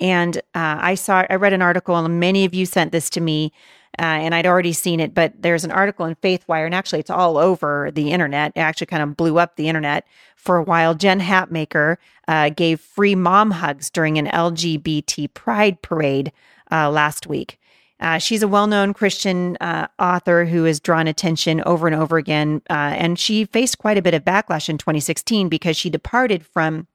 And 0.00 0.36
uh, 0.54 0.78
I 0.80 0.94
saw, 0.94 1.24
I 1.28 1.34
read 1.34 1.52
an 1.52 1.62
article, 1.62 1.96
and 1.96 2.20
many 2.20 2.44
of 2.44 2.54
you 2.54 2.66
sent 2.66 2.92
this 2.92 3.10
to 3.10 3.20
me, 3.20 3.52
uh, 3.98 4.02
and 4.02 4.34
I'd 4.34 4.46
already 4.46 4.72
seen 4.72 5.00
it. 5.00 5.14
But 5.14 5.42
there's 5.42 5.64
an 5.64 5.72
article 5.72 6.06
in 6.06 6.14
FaithWire, 6.16 6.66
and 6.66 6.74
actually, 6.74 7.00
it's 7.00 7.10
all 7.10 7.36
over 7.36 7.90
the 7.90 8.10
internet. 8.12 8.52
It 8.54 8.60
actually 8.60 8.86
kind 8.86 9.02
of 9.02 9.16
blew 9.16 9.38
up 9.38 9.56
the 9.56 9.68
internet 9.68 10.06
for 10.36 10.56
a 10.56 10.62
while. 10.62 10.94
Jen 10.94 11.20
Hatmaker 11.20 11.96
uh, 12.28 12.50
gave 12.50 12.80
free 12.80 13.14
mom 13.14 13.52
hugs 13.52 13.90
during 13.90 14.18
an 14.18 14.26
LGBT 14.26 15.32
pride 15.34 15.82
parade 15.82 16.32
uh, 16.70 16.90
last 16.90 17.26
week. 17.26 17.58
Uh, 18.00 18.18
she's 18.18 18.42
a 18.42 18.48
well 18.48 18.66
known 18.66 18.94
Christian 18.94 19.56
uh, 19.60 19.88
author 19.98 20.44
who 20.44 20.64
has 20.64 20.78
drawn 20.78 21.08
attention 21.08 21.60
over 21.66 21.86
and 21.88 21.96
over 21.96 22.16
again. 22.16 22.62
Uh, 22.70 22.94
and 22.96 23.18
she 23.18 23.44
faced 23.44 23.78
quite 23.78 23.98
a 23.98 24.02
bit 24.02 24.14
of 24.14 24.24
backlash 24.24 24.68
in 24.68 24.78
2016 24.78 25.48
because 25.48 25.76
she 25.76 25.90
departed 25.90 26.46
from 26.46 26.86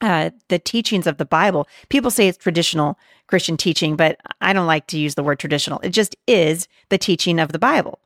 uh, 0.00 0.30
the 0.48 0.58
teachings 0.58 1.06
of 1.06 1.18
the 1.18 1.24
Bible. 1.24 1.66
People 1.88 2.10
say 2.10 2.28
it's 2.28 2.38
traditional 2.38 2.98
Christian 3.26 3.56
teaching, 3.56 3.96
but 3.96 4.18
I 4.40 4.52
don't 4.52 4.66
like 4.66 4.86
to 4.88 4.98
use 4.98 5.14
the 5.14 5.22
word 5.22 5.38
traditional. 5.38 5.80
It 5.80 5.90
just 5.90 6.16
is 6.26 6.68
the 6.88 6.98
teaching 6.98 7.38
of 7.38 7.52
the 7.52 7.58
Bible. 7.58 7.98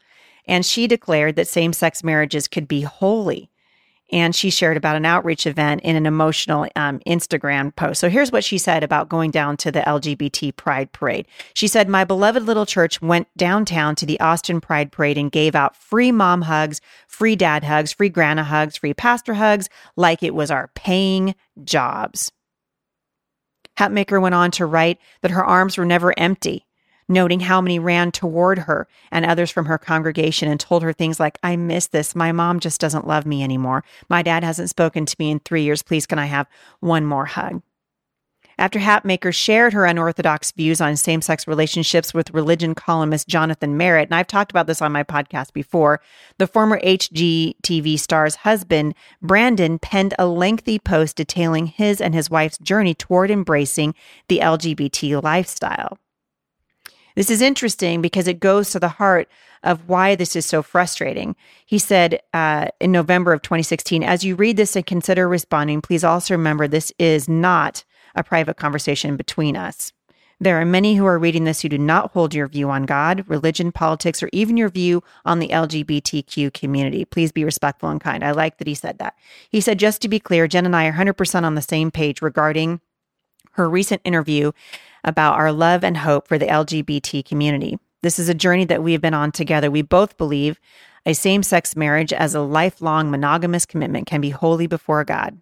And 0.47 0.67
she 0.67 0.87
declared 0.87 1.37
that 1.37 1.49
same 1.49 1.73
sex 1.73 2.03
marriages 2.03 2.49
could 2.49 2.67
be 2.67 2.83
holy 2.83 3.51
and 4.13 4.37
she 4.37 4.51
shared 4.51 4.77
about 4.77 4.97
an 4.97 5.07
outreach 5.07 5.47
event 5.47 5.81
in 5.81 5.97
an 5.97 6.07
emotional 6.07 6.69
um, 6.77 7.01
Instagram 7.07 7.75
post. 7.75 8.01
So 8.01 8.11
here's 8.11 8.31
what 8.31 8.45
she 8.45 8.59
said 8.59 8.85
about 8.85 9.09
going 9.09 9.31
down 9.31 9.57
to 9.59 9.73
the 9.73 9.81
LGBT 9.81 10.55
Pride 10.57 10.93
Parade. 10.93 11.27
She 11.55 11.67
said, 11.67 11.89
My 11.89 12.05
beloved 12.05 12.43
little 12.43 12.67
church 12.67 13.01
went 13.01 13.29
downtown 13.37 13.95
to 13.97 14.07
the 14.07 14.21
Austin 14.21 14.61
Pride 14.61 14.93
Parade 14.93 15.19
and 15.19 15.33
gave 15.33 15.55
out 15.55 15.77
free 15.77 16.13
mom 16.13 16.43
hugs, 16.43 16.81
free 17.09 17.37
dad 17.37 17.65
hugs, 17.65 17.93
free 17.93 18.11
grandma 18.11 18.45
hugs, 18.45 18.77
free 18.77 18.95
pastor 18.95 19.35
hugs, 19.35 19.69
like 19.97 20.23
it 20.23 20.35
was 20.35 20.51
our 20.51 20.71
paying 20.75 21.35
jobs. 21.65 22.31
Hatmaker 23.79 24.21
went 24.21 24.35
on 24.35 24.51
to 24.53 24.67
write 24.67 24.99
that 25.23 25.31
her 25.31 25.45
arms 25.45 25.79
were 25.79 25.87
never 25.87 26.17
empty 26.19 26.67
noting 27.09 27.41
how 27.41 27.61
many 27.61 27.79
ran 27.79 28.13
toward 28.13 28.61
her 28.61 28.87
and 29.11 29.25
others 29.25 29.51
from 29.51 29.67
her 29.67 29.79
congregation 29.79 30.49
and 30.49 30.59
told 30.59 30.83
her 30.83 30.93
things 30.93 31.21
like, 31.21 31.39
I 31.43 31.57
miss 31.57 31.87
this. 31.87 32.15
My 32.15 32.33
mom 32.33 32.61
just 32.61 32.81
doesn't 32.81 33.07
love 33.07 33.27
me 33.27 33.43
anymore. 33.43 33.85
My 34.09 34.23
dad 34.23 34.45
hasn't 34.45 34.71
spoken 34.71 35.07
to 35.07 35.17
me 35.19 35.31
in 35.31 35.41
three 35.41 35.63
years. 35.63 35.83
Please, 35.83 36.07
can 36.07 36.19
I 36.19 36.27
have 36.27 36.49
one 36.81 37.05
more 37.05 37.27
hug? 37.27 37.63
After 38.59 38.79
Hatmaker 38.79 39.35
shared 39.35 39.73
her 39.73 39.87
unorthodox 39.87 40.53
views 40.53 40.81
on 40.81 40.97
same 40.97 41.23
sex 41.23 41.49
relationships 41.49 42.13
with 42.13 42.35
religion 42.35 42.75
columnist 42.75 43.27
Jonathan 43.27 43.77
Merritt, 43.77 44.09
and 44.09 44.15
I've 44.15 44.27
talked 44.27 44.51
about 44.51 44.67
this 44.67 44.83
on 44.83 44.93
my 44.93 45.03
podcast 45.03 45.53
before, 45.53 46.01
the 46.39 46.47
former 46.47 46.79
HGTV 46.81 47.99
star's 47.99 48.37
husband, 48.37 48.95
Brandon, 49.21 49.79
penned 49.79 50.15
a 50.19 50.27
lengthy 50.27 50.79
post 50.79 51.17
detailing 51.17 51.67
his 51.67 52.01
and 52.01 52.15
his 52.15 52.31
wife's 52.31 52.59
journey 52.59 52.95
toward 52.95 53.31
embracing 53.31 53.95
the 54.29 54.39
LGBT 54.39 55.23
lifestyle. 55.23 55.99
This 57.15 57.31
is 57.31 57.43
interesting 57.43 58.01
because 58.01 58.27
it 58.27 58.41
goes 58.41 58.71
to 58.71 58.81
the 58.81 58.89
heart 58.89 59.29
of 59.63 59.89
why 59.89 60.15
this 60.15 60.35
is 60.35 60.47
so 60.47 60.63
frustrating. 60.63 61.37
He 61.67 61.79
said 61.79 62.21
uh, 62.33 62.69
in 62.81 62.93
November 62.93 63.33
of 63.33 63.43
2016, 63.43 64.03
as 64.03 64.25
you 64.25 64.35
read 64.35 64.57
this 64.57 64.77
and 64.77 64.85
consider 64.85 65.29
responding, 65.29 65.81
please 65.81 66.05
also 66.05 66.35
remember 66.35 66.67
this 66.67 66.93
is 66.99 67.29
not 67.29 67.85
a 68.15 68.25
private 68.25 68.57
conversation 68.57 69.17
between 69.17 69.57
us. 69.57 69.93
There 70.41 70.61
are 70.61 70.65
many 70.65 70.97
who 70.97 71.07
are 71.07 71.21
reading 71.21 71.45
this 71.45 71.61
who 71.61 71.69
do 71.69 71.79
not 71.79 72.11
hold 72.11 72.35
your 72.35 72.49
view 72.49 72.69
on 72.69 72.85
God, 72.85 73.25
religion, 73.29 73.71
politics, 73.71 74.25
or 74.25 74.29
even 74.33 74.57
your 74.57 74.71
view 74.71 75.05
on 75.25 75.39
the 75.39 75.47
LGBTQ 75.49 76.53
community. 76.53 77.05
Please 77.05 77.31
be 77.31 77.45
respectful 77.45 77.91
and 77.91 78.01
kind. 78.01 78.25
I 78.25 78.33
like 78.33 78.59
that 78.59 78.67
he 78.67 78.75
said 78.75 78.99
that. 78.99 79.15
He 79.51 79.61
said, 79.61 79.79
just 79.79 80.03
to 80.03 80.09
be 80.09 80.19
clear, 80.19 80.49
Jen 80.49 80.67
and 80.67 80.75
I 80.75 80.89
are 80.89 80.95
100% 80.95 81.45
on 81.45 81.55
the 81.55 81.63
same 81.63 81.93
page 81.93 82.21
regarding 82.21 82.81
her 83.53 83.69
recent 83.69 84.03
interview 84.05 84.53
about 85.05 85.35
our 85.35 85.53
love 85.53 85.85
and 85.85 85.97
hope 85.97 86.29
for 86.29 86.39
the 86.39 86.47
LGBT 86.47 87.25
community. 87.25 87.79
This 88.03 88.19
is 88.19 88.29
a 88.29 88.35
journey 88.35 88.65
that 88.67 88.83
we 88.83 88.93
have 88.93 89.01
been 89.01 89.15
on 89.15 89.33
together. 89.33 89.71
We 89.71 89.83
both 89.83 90.17
believe 90.17 90.61
a 91.05 91.15
same 91.15 91.43
sex 91.43 91.75
marriage 91.77 92.13
as 92.13 92.35
a 92.35 92.41
lifelong 92.41 93.11
monogamous 93.11 93.67
commitment 93.67 94.07
can 94.07 94.21
be 94.21 94.31
holy 94.31 94.67
before 94.67 95.05
God. 95.05 95.39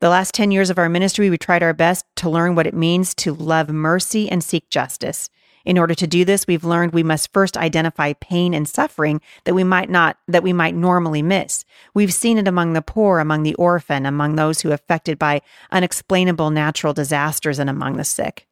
The 0.00 0.08
last 0.08 0.34
10 0.34 0.50
years 0.50 0.68
of 0.68 0.78
our 0.78 0.88
ministry, 0.88 1.30
we 1.30 1.38
tried 1.38 1.62
our 1.62 1.72
best 1.72 2.04
to 2.16 2.30
learn 2.30 2.54
what 2.54 2.66
it 2.66 2.74
means 2.74 3.14
to 3.16 3.32
love 3.32 3.68
mercy 3.68 4.28
and 4.28 4.42
seek 4.42 4.68
justice. 4.68 5.30
In 5.64 5.78
order 5.78 5.94
to 5.94 6.06
do 6.06 6.24
this, 6.24 6.46
we've 6.46 6.64
learned 6.64 6.92
we 6.92 7.02
must 7.02 7.32
first 7.32 7.56
identify 7.56 8.12
pain 8.14 8.54
and 8.54 8.68
suffering 8.68 9.20
that 9.44 9.54
we 9.54 9.64
might 9.64 9.90
not, 9.90 10.16
that 10.28 10.42
we 10.42 10.52
might 10.52 10.74
normally 10.74 11.22
miss. 11.22 11.64
We've 11.94 12.12
seen 12.12 12.38
it 12.38 12.48
among 12.48 12.72
the 12.72 12.82
poor, 12.82 13.18
among 13.18 13.42
the 13.42 13.54
orphan, 13.54 14.06
among 14.06 14.36
those 14.36 14.60
who 14.60 14.70
are 14.70 14.74
affected 14.74 15.18
by 15.18 15.42
unexplainable 15.70 16.50
natural 16.50 16.92
disasters, 16.92 17.58
and 17.58 17.70
among 17.70 17.96
the 17.96 18.04
sick. 18.04 18.46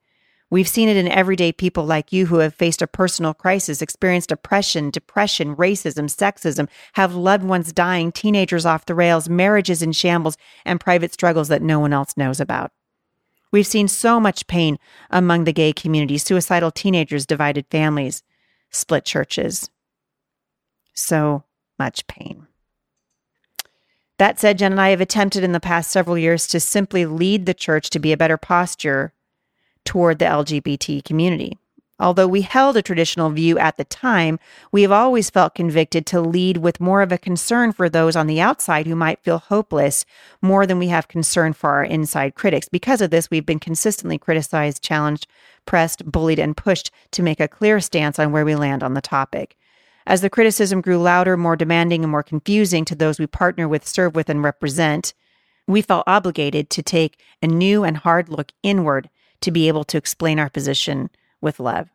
We've 0.52 0.67
seen 0.67 0.88
it 0.88 0.97
in 0.97 1.07
everyday 1.07 1.52
people 1.52 1.85
like 1.85 2.12
you 2.12 2.26
who 2.26 2.38
have 2.38 2.55
faced 2.55 2.83
a 2.83 2.88
personal 2.88 3.35
crisis, 3.35 3.81
experienced 3.81 4.33
oppression, 4.33 4.90
depression, 4.90 5.55
racism, 5.55 6.07
sexism, 6.07 6.69
have 6.95 7.14
loved 7.14 7.45
ones 7.45 7.73
dying, 7.73 8.11
teenagers 8.11 8.67
off 8.67 8.87
the 8.87 8.97
rails, 8.97 9.29
marriages 9.29 9.81
in 9.81 9.93
shambles, 9.93 10.37
and 10.64 10.81
private 10.81 11.12
struggles 11.12 11.47
that 11.49 11.62
no 11.62 11.79
one 11.79 11.93
else 11.93 12.17
knows 12.17 12.40
about. 12.40 12.73
We've 13.52 13.66
seen 13.66 13.88
so 13.88 14.21
much 14.21 14.47
pain 14.47 14.78
among 15.11 15.45
the 15.45 15.52
gay 15.52 15.73
community 15.73 16.19
suicidal 16.19 16.71
teenagers, 16.71 17.26
divided 17.26 17.66
families, 17.71 18.23
split 18.71 19.04
churches. 19.04 19.71
So 20.95 21.45
much 21.78 22.07
pain. 22.07 22.47
That 24.19 24.38
said, 24.38 24.59
Jen 24.59 24.73
and 24.73 24.80
I 24.80 24.90
have 24.90 25.00
attempted 25.00 25.42
in 25.42 25.52
the 25.52 25.61
past 25.61 25.90
several 25.90 26.19
years 26.19 26.47
to 26.49 26.61
simply 26.61 27.07
lead 27.07 27.47
the 27.47 27.54
church 27.54 27.88
to 27.90 27.99
be 27.99 28.12
a 28.12 28.19
better 28.19 28.37
posture 28.37 29.14
toward 29.85 30.19
the 30.19 30.26
LGBT 30.26 31.02
community. 31.02 31.57
Although 32.00 32.28
we 32.28 32.40
held 32.40 32.78
a 32.78 32.83
traditional 32.83 33.28
view 33.28 33.59
at 33.59 33.76
the 33.76 33.85
time, 33.85 34.40
we 34.73 34.80
have 34.83 34.90
always 34.90 35.28
felt 35.28 35.54
convicted 35.54 36.07
to 36.07 36.21
lead 36.23 36.57
with 36.57 36.80
more 36.80 37.02
of 37.02 37.12
a 37.12 37.19
concern 37.19 37.73
for 37.73 37.90
those 37.90 38.16
on 38.16 38.26
the 38.26 38.40
outside 38.40 38.87
who 38.87 38.97
might 38.97 39.23
feel 39.23 39.38
hopeless 39.38 40.07
more 40.40 40.64
than 40.66 40.78
we 40.78 40.88
have 40.88 41.09
concern 41.09 41.52
for 41.52 41.71
our 41.71 41.85
inside 41.85 42.35
critics. 42.35 42.71
Because 42.71 43.02
of 43.02 43.11
this, 43.11 43.30
we've 43.30 43.45
been 43.45 43.59
consistently 43.59 44.16
criticized, 44.16 44.83
challenged, 44.83 45.26
pressed, 45.66 46.11
bullied, 46.11 46.38
and 46.38 46.57
pushed 46.57 46.90
to 47.11 47.23
make 47.23 47.38
a 47.38 47.47
clear 47.47 47.80
stance 47.80 48.19
on 48.19 48.33
where 48.33 48.47
we 48.47 48.54
land 48.54 48.83
on 48.83 48.95
the 48.95 49.02
topic. 49.02 49.59
As 50.07 50.23
the 50.23 50.30
criticism 50.30 50.80
grew 50.80 50.99
louder, 50.99 51.37
more 51.37 51.54
demanding, 51.54 52.02
and 52.02 52.11
more 52.11 52.23
confusing 52.23 52.87
to 52.87 52.95
those 52.95 53.19
we 53.19 53.26
partner 53.26 53.69
with, 53.69 53.87
serve 53.87 54.14
with, 54.14 54.30
and 54.30 54.42
represent, 54.42 55.12
we 55.66 55.83
felt 55.83 56.04
obligated 56.07 56.71
to 56.71 56.83
take 56.83 57.21
a 57.42 57.47
new 57.47 57.85
and 57.85 57.99
hard 57.99 58.30
look 58.30 58.52
inward 58.62 59.11
to 59.42 59.50
be 59.50 59.69
able 59.69 59.85
to 59.85 59.99
explain 59.99 60.38
our 60.38 60.49
position 60.49 61.11
with 61.40 61.61
love. 61.61 61.88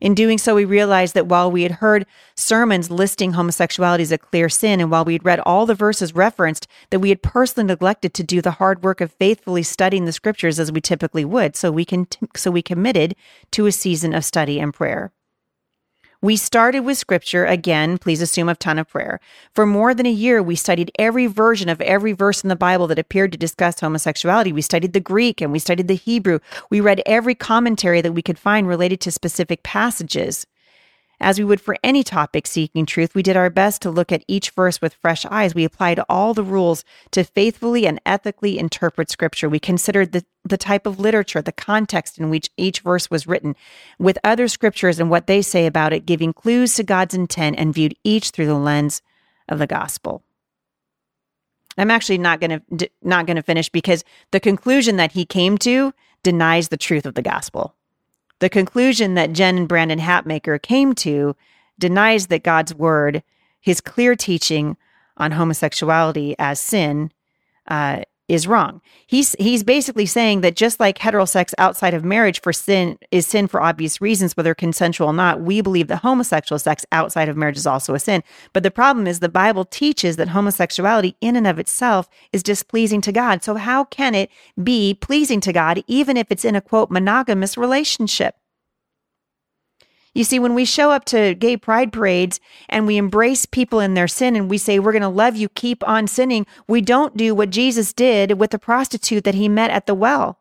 In 0.00 0.16
doing 0.16 0.36
so, 0.36 0.56
we 0.56 0.64
realized 0.64 1.14
that 1.14 1.28
while 1.28 1.48
we 1.48 1.62
had 1.62 1.72
heard 1.72 2.06
sermons 2.34 2.90
listing 2.90 3.34
homosexuality 3.34 4.02
as 4.02 4.10
a 4.10 4.18
clear 4.18 4.48
sin, 4.48 4.80
and 4.80 4.90
while 4.90 5.04
we 5.04 5.12
had 5.12 5.24
read 5.24 5.38
all 5.40 5.64
the 5.64 5.76
verses 5.76 6.12
referenced, 6.12 6.66
that 6.90 6.98
we 6.98 7.10
had 7.10 7.22
personally 7.22 7.68
neglected 7.68 8.12
to 8.14 8.24
do 8.24 8.42
the 8.42 8.50
hard 8.52 8.82
work 8.82 9.00
of 9.00 9.12
faithfully 9.12 9.62
studying 9.62 10.04
the 10.04 10.10
scriptures 10.10 10.58
as 10.58 10.72
we 10.72 10.80
typically 10.80 11.24
would. 11.24 11.54
So 11.54 11.70
we 11.70 11.84
can, 11.84 12.08
so 12.34 12.50
we 12.50 12.62
committed 12.62 13.14
to 13.52 13.66
a 13.66 13.72
season 13.72 14.12
of 14.12 14.24
study 14.24 14.58
and 14.58 14.74
prayer. 14.74 15.12
We 16.24 16.36
started 16.36 16.80
with 16.80 16.98
scripture 16.98 17.44
again, 17.44 17.98
please 17.98 18.22
assume 18.22 18.48
a 18.48 18.54
ton 18.54 18.78
of 18.78 18.88
prayer. 18.88 19.18
For 19.56 19.66
more 19.66 19.92
than 19.92 20.06
a 20.06 20.12
year, 20.12 20.40
we 20.40 20.54
studied 20.54 20.92
every 20.96 21.26
version 21.26 21.68
of 21.68 21.80
every 21.80 22.12
verse 22.12 22.44
in 22.44 22.48
the 22.48 22.54
Bible 22.54 22.86
that 22.86 22.98
appeared 23.00 23.32
to 23.32 23.38
discuss 23.38 23.80
homosexuality. 23.80 24.52
We 24.52 24.62
studied 24.62 24.92
the 24.92 25.00
Greek 25.00 25.40
and 25.40 25.50
we 25.50 25.58
studied 25.58 25.88
the 25.88 25.96
Hebrew. 25.96 26.38
We 26.70 26.80
read 26.80 27.02
every 27.06 27.34
commentary 27.34 28.00
that 28.02 28.12
we 28.12 28.22
could 28.22 28.38
find 28.38 28.68
related 28.68 29.00
to 29.00 29.10
specific 29.10 29.64
passages. 29.64 30.46
As 31.22 31.38
we 31.38 31.44
would 31.44 31.60
for 31.60 31.76
any 31.84 32.02
topic 32.02 32.48
seeking 32.48 32.84
truth, 32.84 33.14
we 33.14 33.22
did 33.22 33.36
our 33.36 33.48
best 33.48 33.80
to 33.82 33.92
look 33.92 34.10
at 34.10 34.24
each 34.26 34.50
verse 34.50 34.82
with 34.82 34.94
fresh 34.94 35.24
eyes. 35.26 35.54
We 35.54 35.64
applied 35.64 36.00
all 36.08 36.34
the 36.34 36.42
rules 36.42 36.84
to 37.12 37.22
faithfully 37.22 37.86
and 37.86 38.00
ethically 38.04 38.58
interpret 38.58 39.08
scripture. 39.08 39.48
We 39.48 39.60
considered 39.60 40.10
the, 40.10 40.24
the 40.42 40.56
type 40.56 40.84
of 40.84 40.98
literature, 40.98 41.40
the 41.40 41.52
context 41.52 42.18
in 42.18 42.28
which 42.28 42.50
each 42.56 42.80
verse 42.80 43.08
was 43.08 43.28
written, 43.28 43.54
with 44.00 44.18
other 44.24 44.48
scriptures 44.48 44.98
and 44.98 45.10
what 45.10 45.28
they 45.28 45.42
say 45.42 45.66
about 45.66 45.92
it, 45.92 46.06
giving 46.06 46.32
clues 46.32 46.74
to 46.74 46.82
God's 46.82 47.14
intent 47.14 47.54
and 47.56 47.72
viewed 47.72 47.94
each 48.02 48.30
through 48.30 48.46
the 48.46 48.54
lens 48.54 49.00
of 49.48 49.60
the 49.60 49.68
gospel. 49.68 50.24
I'm 51.78 51.92
actually 51.92 52.18
not 52.18 52.40
going 52.40 52.60
to 52.78 52.90
not 53.00 53.26
going 53.26 53.36
to 53.36 53.42
finish 53.42 53.68
because 53.68 54.02
the 54.32 54.40
conclusion 54.40 54.96
that 54.96 55.12
he 55.12 55.24
came 55.24 55.56
to 55.58 55.94
denies 56.24 56.68
the 56.68 56.76
truth 56.76 57.06
of 57.06 57.14
the 57.14 57.22
gospel. 57.22 57.76
The 58.42 58.50
conclusion 58.50 59.14
that 59.14 59.32
Jen 59.32 59.56
and 59.56 59.68
Brandon 59.68 60.00
Hatmaker 60.00 60.60
came 60.60 60.96
to 60.96 61.36
denies 61.78 62.26
that 62.26 62.42
God's 62.42 62.74
word, 62.74 63.22
his 63.60 63.80
clear 63.80 64.16
teaching 64.16 64.76
on 65.16 65.30
homosexuality 65.30 66.34
as 66.40 66.58
sin, 66.58 67.12
uh, 67.68 68.00
is 68.28 68.46
wrong. 68.46 68.80
He's 69.06 69.34
he's 69.38 69.62
basically 69.62 70.06
saying 70.06 70.40
that 70.42 70.56
just 70.56 70.80
like 70.80 70.98
heterosex 70.98 71.52
outside 71.58 71.94
of 71.94 72.04
marriage 72.04 72.40
for 72.40 72.52
sin 72.52 72.98
is 73.10 73.26
sin 73.26 73.46
for 73.46 73.60
obvious 73.60 74.00
reasons, 74.00 74.36
whether 74.36 74.54
consensual 74.54 75.08
or 75.08 75.12
not, 75.12 75.40
we 75.40 75.60
believe 75.60 75.88
that 75.88 75.98
homosexual 75.98 76.58
sex 76.58 76.86
outside 76.92 77.28
of 77.28 77.36
marriage 77.36 77.56
is 77.56 77.66
also 77.66 77.94
a 77.94 77.98
sin. 77.98 78.22
But 78.52 78.62
the 78.62 78.70
problem 78.70 79.06
is 79.06 79.20
the 79.20 79.28
Bible 79.28 79.64
teaches 79.64 80.16
that 80.16 80.28
homosexuality 80.28 81.16
in 81.20 81.36
and 81.36 81.46
of 81.46 81.58
itself 81.58 82.08
is 82.32 82.42
displeasing 82.42 83.00
to 83.02 83.12
God. 83.12 83.42
So 83.42 83.56
how 83.56 83.84
can 83.84 84.14
it 84.14 84.30
be 84.62 84.94
pleasing 84.94 85.40
to 85.40 85.52
God 85.52 85.82
even 85.86 86.16
if 86.16 86.30
it's 86.30 86.44
in 86.44 86.54
a 86.54 86.60
quote 86.60 86.90
monogamous 86.90 87.56
relationship? 87.56 88.36
You 90.14 90.24
see, 90.24 90.38
when 90.38 90.54
we 90.54 90.66
show 90.66 90.90
up 90.90 91.06
to 91.06 91.34
gay 91.34 91.56
pride 91.56 91.92
parades 91.92 92.38
and 92.68 92.86
we 92.86 92.98
embrace 92.98 93.46
people 93.46 93.80
in 93.80 93.94
their 93.94 94.08
sin 94.08 94.36
and 94.36 94.50
we 94.50 94.58
say, 94.58 94.78
we're 94.78 94.92
going 94.92 95.02
to 95.02 95.08
love 95.08 95.36
you, 95.36 95.48
keep 95.48 95.86
on 95.88 96.06
sinning, 96.06 96.46
we 96.68 96.82
don't 96.82 97.16
do 97.16 97.34
what 97.34 97.50
Jesus 97.50 97.94
did 97.94 98.38
with 98.38 98.50
the 98.50 98.58
prostitute 98.58 99.24
that 99.24 99.34
he 99.34 99.48
met 99.48 99.70
at 99.70 99.86
the 99.86 99.94
well. 99.94 100.38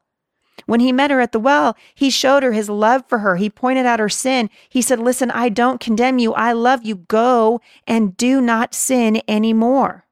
When 0.66 0.82
he 0.82 0.92
met 0.92 1.12
her 1.12 1.22
at 1.22 1.32
the 1.32 1.40
well, 1.40 1.76
he 1.96 2.10
showed 2.10 2.44
her 2.44 2.52
his 2.52 2.70
love 2.70 3.04
for 3.08 3.20
her. 3.20 3.38
He 3.38 3.50
pointed 3.50 3.86
out 3.86 4.00
her 4.00 4.10
sin. 4.10 4.50
He 4.70 4.82
said, 4.82 5.00
Listen, 5.00 5.32
I 5.32 5.50
don't 5.50 5.80
condemn 5.80 6.20
you. 6.20 6.34
I 6.34 6.52
love 6.52 6.84
you. 6.84 6.96
Go 6.96 7.62
and 7.88 8.16
do 8.16 8.42
not 8.42 8.74
sin 8.74 9.22
anymore. 9.28 10.06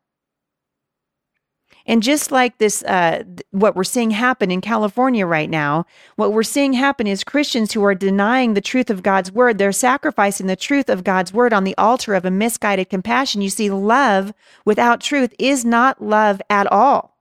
And 1.85 2.03
just 2.03 2.31
like 2.31 2.57
this, 2.57 2.83
uh, 2.83 3.23
what 3.51 3.75
we're 3.75 3.83
seeing 3.83 4.11
happen 4.11 4.51
in 4.51 4.61
California 4.61 5.25
right 5.25 5.49
now, 5.49 5.85
what 6.17 6.33
we're 6.33 6.43
seeing 6.43 6.73
happen 6.73 7.07
is 7.07 7.23
Christians 7.23 7.71
who 7.73 7.83
are 7.83 7.95
denying 7.95 8.53
the 8.53 8.61
truth 8.61 8.89
of 8.89 9.01
God's 9.01 9.31
word. 9.31 9.57
They're 9.57 9.71
sacrificing 9.71 10.47
the 10.47 10.55
truth 10.55 10.89
of 10.89 11.03
God's 11.03 11.33
word 11.33 11.53
on 11.53 11.63
the 11.63 11.77
altar 11.77 12.13
of 12.13 12.25
a 12.25 12.31
misguided 12.31 12.89
compassion. 12.89 13.41
You 13.41 13.49
see, 13.49 13.69
love 13.69 14.33
without 14.65 15.01
truth 15.01 15.33
is 15.39 15.65
not 15.65 16.01
love 16.01 16.41
at 16.49 16.67
all. 16.71 17.17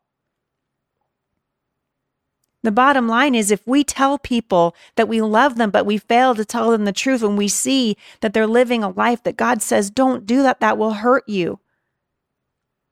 The 2.62 2.72
bottom 2.72 3.06
line 3.06 3.34
is 3.34 3.50
if 3.50 3.66
we 3.66 3.84
tell 3.84 4.18
people 4.18 4.74
that 4.96 5.08
we 5.08 5.22
love 5.22 5.56
them, 5.56 5.70
but 5.70 5.86
we 5.86 5.96
fail 5.96 6.34
to 6.34 6.44
tell 6.44 6.70
them 6.72 6.84
the 6.84 6.92
truth 6.92 7.22
when 7.22 7.36
we 7.36 7.48
see 7.48 7.96
that 8.20 8.32
they're 8.34 8.48
living 8.48 8.82
a 8.82 8.88
life 8.88 9.22
that 9.22 9.36
God 9.36 9.62
says, 9.62 9.90
don't 9.90 10.26
do 10.26 10.42
that, 10.42 10.60
that 10.60 10.76
will 10.76 10.94
hurt 10.94 11.26
you, 11.28 11.60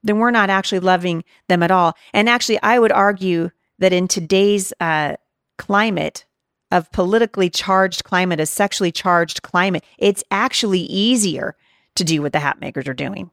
then 0.09 0.19
we're 0.19 0.31
not 0.31 0.51
actually 0.51 0.81
loving 0.81 1.25
them 1.49 1.63
at 1.63 1.71
all. 1.71 1.97
And 2.13 2.29
actually, 2.29 2.61
I 2.63 2.79
would 2.79 2.93
argue 2.93 3.51
that 3.79 3.93
in 3.93 4.09
today's 4.09 4.73
uh, 4.81 5.17
climate, 5.59 6.25
of 6.71 6.91
politically 6.93 7.49
charged 7.49 8.05
climate, 8.05 8.41
a 8.41 8.47
sexually 8.47 8.93
charged 8.93 9.43
climate, 9.43 9.85
it's 9.99 10.25
actually 10.31 10.81
easier 10.81 11.57
to 11.95 12.05
do 12.05 12.23
what 12.23 12.33
the 12.33 12.39
Hatmakers 12.39 12.89
are 12.89 12.95
doing. 12.95 13.31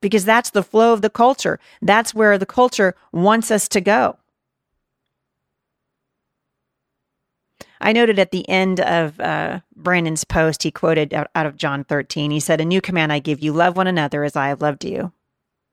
Because 0.00 0.24
that's 0.24 0.50
the 0.50 0.62
flow 0.62 0.92
of 0.92 1.02
the 1.02 1.10
culture. 1.10 1.58
That's 1.82 2.14
where 2.14 2.38
the 2.38 2.46
culture 2.46 2.94
wants 3.12 3.50
us 3.50 3.68
to 3.68 3.80
go. 3.80 4.18
I 7.80 7.92
noted 7.92 8.18
at 8.18 8.32
the 8.32 8.48
end 8.48 8.80
of 8.80 9.18
uh, 9.20 9.60
Brandon's 9.76 10.24
post, 10.24 10.64
he 10.64 10.70
quoted 10.70 11.14
out, 11.14 11.28
out 11.34 11.46
of 11.46 11.56
John 11.56 11.84
13. 11.84 12.32
He 12.32 12.40
said, 12.40 12.60
A 12.60 12.64
new 12.64 12.80
command 12.80 13.12
I 13.12 13.20
give 13.20 13.40
you 13.40 13.52
love 13.52 13.76
one 13.76 13.86
another 13.86 14.24
as 14.24 14.34
I 14.34 14.48
have 14.48 14.60
loved 14.60 14.84
you. 14.84 15.12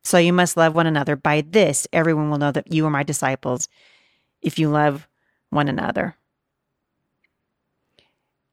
So 0.06 0.20
you 0.20 0.34
must 0.34 0.56
love 0.56 0.76
one 0.76 0.86
another. 0.86 1.16
By 1.16 1.42
this, 1.42 1.88
everyone 1.92 2.30
will 2.30 2.38
know 2.38 2.52
that 2.52 2.72
you 2.72 2.86
are 2.86 2.92
my 2.92 3.02
disciples 3.02 3.68
if 4.42 4.60
you 4.60 4.70
love 4.70 5.08
one 5.50 5.68
another. 5.68 6.16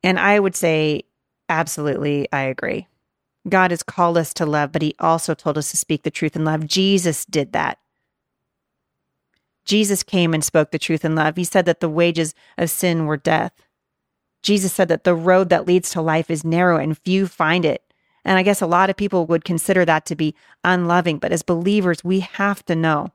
And 0.02 0.18
I 0.18 0.40
would 0.40 0.56
say, 0.56 1.04
absolutely, 1.50 2.26
I 2.32 2.44
agree. 2.44 2.88
God 3.47 3.71
has 3.71 3.82
called 3.82 4.16
us 4.16 4.32
to 4.35 4.47
love, 4.47 4.73
but 4.73 4.80
he 4.80 4.94
also 4.99 5.35
told 5.35 5.59
us 5.59 5.71
to 5.71 5.76
speak 5.76 6.04
the 6.04 6.11
truth 6.11 6.37
in 6.37 6.44
love. 6.44 6.66
Jesus 6.66 7.26
did 7.26 7.52
that. 7.52 7.78
Jesus 9.66 10.02
came 10.02 10.32
and 10.32 10.42
spoke 10.42 10.71
the 10.71 10.78
truth 10.78 11.04
in 11.04 11.14
love. 11.14 11.37
He 11.37 11.44
said 11.44 11.66
that 11.66 11.80
the 11.80 11.88
wages 11.88 12.35
of 12.56 12.71
sin 12.71 13.04
were 13.04 13.18
death. 13.18 13.52
Jesus 14.42 14.73
said 14.73 14.88
that 14.88 15.04
the 15.04 15.14
road 15.14 15.50
that 15.50 15.66
leads 15.66 15.90
to 15.90 16.00
life 16.00 16.30
is 16.30 16.44
narrow 16.44 16.78
and 16.78 16.99
few 16.99 17.26
find 17.26 17.66
it. 17.66 17.91
And 18.25 18.38
I 18.38 18.43
guess 18.43 18.62
a 18.62 18.67
lot 18.67 18.91
of 18.91 18.97
people 18.97 19.26
would 19.26 19.45
consider 19.45 19.85
that 19.85 20.07
to 20.07 20.14
be 20.14 20.35
unloving. 20.64 21.19
But 21.19 21.33
as 21.33 21.43
believers, 21.43 22.05
we 22.05 22.21
have 22.21 22.64
to 22.67 22.76
know 22.76 23.12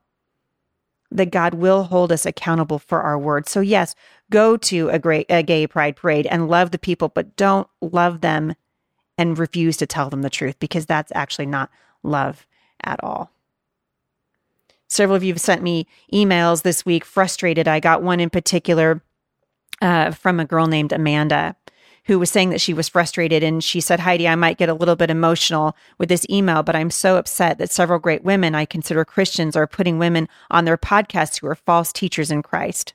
that 1.10 1.30
God 1.30 1.54
will 1.54 1.84
hold 1.84 2.12
us 2.12 2.26
accountable 2.26 2.78
for 2.78 3.00
our 3.00 3.18
words. 3.18 3.50
So, 3.50 3.60
yes, 3.60 3.94
go 4.30 4.56
to 4.58 4.90
a, 4.90 4.98
great, 4.98 5.26
a 5.30 5.42
gay 5.42 5.66
pride 5.66 5.96
parade 5.96 6.26
and 6.26 6.48
love 6.48 6.70
the 6.70 6.78
people, 6.78 7.08
but 7.08 7.36
don't 7.36 7.66
love 7.80 8.20
them 8.20 8.54
and 9.16 9.38
refuse 9.38 9.76
to 9.78 9.86
tell 9.86 10.10
them 10.10 10.22
the 10.22 10.30
truth 10.30 10.58
because 10.58 10.86
that's 10.86 11.10
actually 11.14 11.46
not 11.46 11.70
love 12.02 12.46
at 12.84 13.02
all. 13.02 13.32
Several 14.88 15.16
of 15.16 15.24
you 15.24 15.32
have 15.32 15.40
sent 15.40 15.62
me 15.62 15.86
emails 16.12 16.62
this 16.62 16.86
week, 16.86 17.04
frustrated. 17.04 17.68
I 17.68 17.80
got 17.80 18.02
one 18.02 18.20
in 18.20 18.30
particular 18.30 19.02
uh, 19.82 20.12
from 20.12 20.40
a 20.40 20.44
girl 20.44 20.66
named 20.66 20.92
Amanda 20.92 21.56
who 22.08 22.18
was 22.18 22.30
saying 22.30 22.50
that 22.50 22.60
she 22.60 22.74
was 22.74 22.88
frustrated. 22.88 23.44
And 23.44 23.62
she 23.62 23.80
said, 23.80 24.00
Heidi, 24.00 24.26
I 24.26 24.34
might 24.34 24.58
get 24.58 24.68
a 24.68 24.74
little 24.74 24.96
bit 24.96 25.10
emotional 25.10 25.76
with 25.98 26.08
this 26.08 26.26
email, 26.28 26.62
but 26.62 26.74
I'm 26.74 26.90
so 26.90 27.16
upset 27.16 27.58
that 27.58 27.70
several 27.70 28.00
great 28.00 28.24
women 28.24 28.54
I 28.54 28.64
consider 28.64 29.04
Christians 29.04 29.54
are 29.54 29.66
putting 29.66 29.98
women 29.98 30.28
on 30.50 30.64
their 30.64 30.78
podcasts 30.78 31.40
who 31.40 31.46
are 31.46 31.54
false 31.54 31.92
teachers 31.92 32.30
in 32.30 32.42
Christ. 32.42 32.94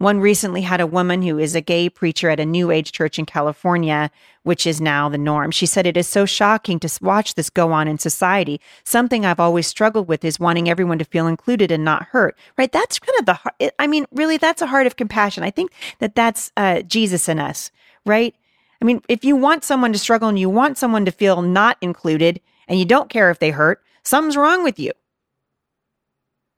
One 0.00 0.18
recently 0.18 0.62
had 0.62 0.80
a 0.80 0.86
woman 0.86 1.20
who 1.20 1.38
is 1.38 1.54
a 1.54 1.60
gay 1.60 1.90
preacher 1.90 2.30
at 2.30 2.40
a 2.40 2.46
New 2.46 2.70
Age 2.70 2.90
church 2.90 3.18
in 3.18 3.26
California, 3.26 4.10
which 4.44 4.66
is 4.66 4.80
now 4.80 5.10
the 5.10 5.18
norm. 5.18 5.50
She 5.50 5.66
said, 5.66 5.86
It 5.86 5.98
is 5.98 6.08
so 6.08 6.24
shocking 6.24 6.78
to 6.80 6.98
watch 7.02 7.34
this 7.34 7.50
go 7.50 7.70
on 7.72 7.86
in 7.86 7.98
society. 7.98 8.62
Something 8.82 9.26
I've 9.26 9.38
always 9.38 9.66
struggled 9.66 10.08
with 10.08 10.24
is 10.24 10.40
wanting 10.40 10.70
everyone 10.70 10.98
to 11.00 11.04
feel 11.04 11.26
included 11.26 11.70
and 11.70 11.84
not 11.84 12.04
hurt, 12.04 12.38
right? 12.56 12.72
That's 12.72 12.98
kind 12.98 13.18
of 13.18 13.26
the, 13.26 13.72
I 13.78 13.86
mean, 13.86 14.06
really, 14.10 14.38
that's 14.38 14.62
a 14.62 14.66
heart 14.66 14.86
of 14.86 14.96
compassion. 14.96 15.42
I 15.42 15.50
think 15.50 15.70
that 15.98 16.14
that's 16.14 16.50
uh, 16.56 16.80
Jesus 16.80 17.28
in 17.28 17.38
us, 17.38 17.70
right? 18.06 18.34
I 18.80 18.84
mean, 18.84 19.02
if 19.08 19.24
you 19.24 19.36
want 19.36 19.64
someone 19.64 19.92
to 19.92 19.98
struggle 19.98 20.28
and 20.28 20.38
you 20.38 20.48
want 20.48 20.78
someone 20.78 21.04
to 21.04 21.10
feel 21.10 21.42
not 21.42 21.76
included 21.80 22.40
and 22.66 22.78
you 22.78 22.84
don't 22.84 23.10
care 23.10 23.30
if 23.30 23.38
they 23.38 23.50
hurt, 23.50 23.82
something's 24.02 24.36
wrong 24.36 24.64
with 24.64 24.78
you. 24.78 24.92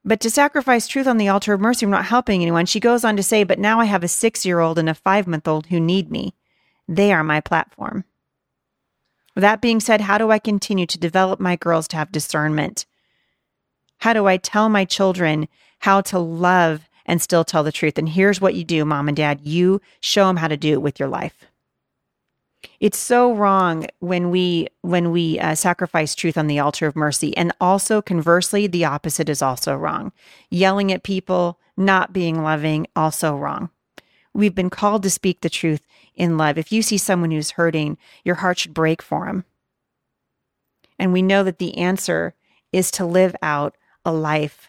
But 0.05 0.19
to 0.21 0.29
sacrifice 0.29 0.87
truth 0.87 1.07
on 1.07 1.17
the 1.17 1.29
altar 1.29 1.53
of 1.53 1.61
mercy, 1.61 1.85
I'm 1.85 1.91
not 1.91 2.05
helping 2.05 2.41
anyone. 2.41 2.65
She 2.65 2.79
goes 2.79 3.05
on 3.05 3.15
to 3.15 3.23
say, 3.23 3.43
But 3.43 3.59
now 3.59 3.79
I 3.79 3.85
have 3.85 4.03
a 4.03 4.09
six 4.09 4.45
year 4.45 4.59
old 4.59 4.77
and 4.77 4.89
a 4.89 4.93
five 4.93 5.27
month 5.27 5.47
old 5.47 5.67
who 5.67 5.79
need 5.79 6.11
me. 6.11 6.33
They 6.87 7.13
are 7.13 7.23
my 7.23 7.39
platform. 7.39 8.03
With 9.35 9.41
that 9.41 9.61
being 9.61 9.79
said, 9.79 10.01
how 10.01 10.17
do 10.17 10.29
I 10.29 10.39
continue 10.39 10.85
to 10.85 10.99
develop 10.99 11.39
my 11.39 11.55
girls 11.55 11.87
to 11.89 11.97
have 11.97 12.11
discernment? 12.11 12.85
How 13.99 14.13
do 14.13 14.27
I 14.27 14.37
tell 14.37 14.69
my 14.69 14.85
children 14.85 15.47
how 15.79 16.01
to 16.01 16.19
love 16.19 16.87
and 17.05 17.21
still 17.21 17.43
tell 17.43 17.63
the 17.63 17.71
truth? 17.71 17.97
And 17.97 18.09
here's 18.09 18.41
what 18.41 18.55
you 18.55 18.63
do, 18.63 18.85
mom 18.85 19.07
and 19.07 19.17
dad 19.17 19.41
you 19.41 19.81
show 20.01 20.27
them 20.27 20.37
how 20.37 20.47
to 20.47 20.57
do 20.57 20.73
it 20.73 20.81
with 20.81 20.99
your 20.99 21.09
life. 21.09 21.45
It's 22.79 22.97
so 22.97 23.33
wrong 23.33 23.87
when 23.99 24.29
we 24.31 24.67
when 24.81 25.11
we 25.11 25.39
uh, 25.39 25.55
sacrifice 25.55 26.15
truth 26.15 26.37
on 26.37 26.47
the 26.47 26.59
altar 26.59 26.87
of 26.87 26.95
mercy, 26.95 27.35
and 27.35 27.53
also 27.59 28.01
conversely, 28.01 28.67
the 28.67 28.85
opposite 28.85 29.29
is 29.29 29.41
also 29.41 29.75
wrong. 29.75 30.11
Yelling 30.49 30.91
at 30.91 31.03
people, 31.03 31.59
not 31.75 32.13
being 32.13 32.41
loving, 32.43 32.87
also 32.95 33.35
wrong. 33.35 33.69
We've 34.33 34.55
been 34.55 34.69
called 34.69 35.03
to 35.03 35.09
speak 35.09 35.41
the 35.41 35.49
truth 35.49 35.85
in 36.15 36.37
love. 36.37 36.57
If 36.57 36.71
you 36.71 36.81
see 36.81 36.97
someone 36.97 37.31
who's 37.31 37.51
hurting, 37.51 37.97
your 38.23 38.35
heart 38.35 38.59
should 38.59 38.73
break 38.73 39.01
for 39.01 39.25
them. 39.25 39.45
And 40.97 41.13
we 41.13 41.21
know 41.21 41.43
that 41.43 41.59
the 41.59 41.77
answer 41.77 42.33
is 42.71 42.91
to 42.91 43.05
live 43.05 43.35
out 43.41 43.75
a 44.05 44.11
life 44.11 44.67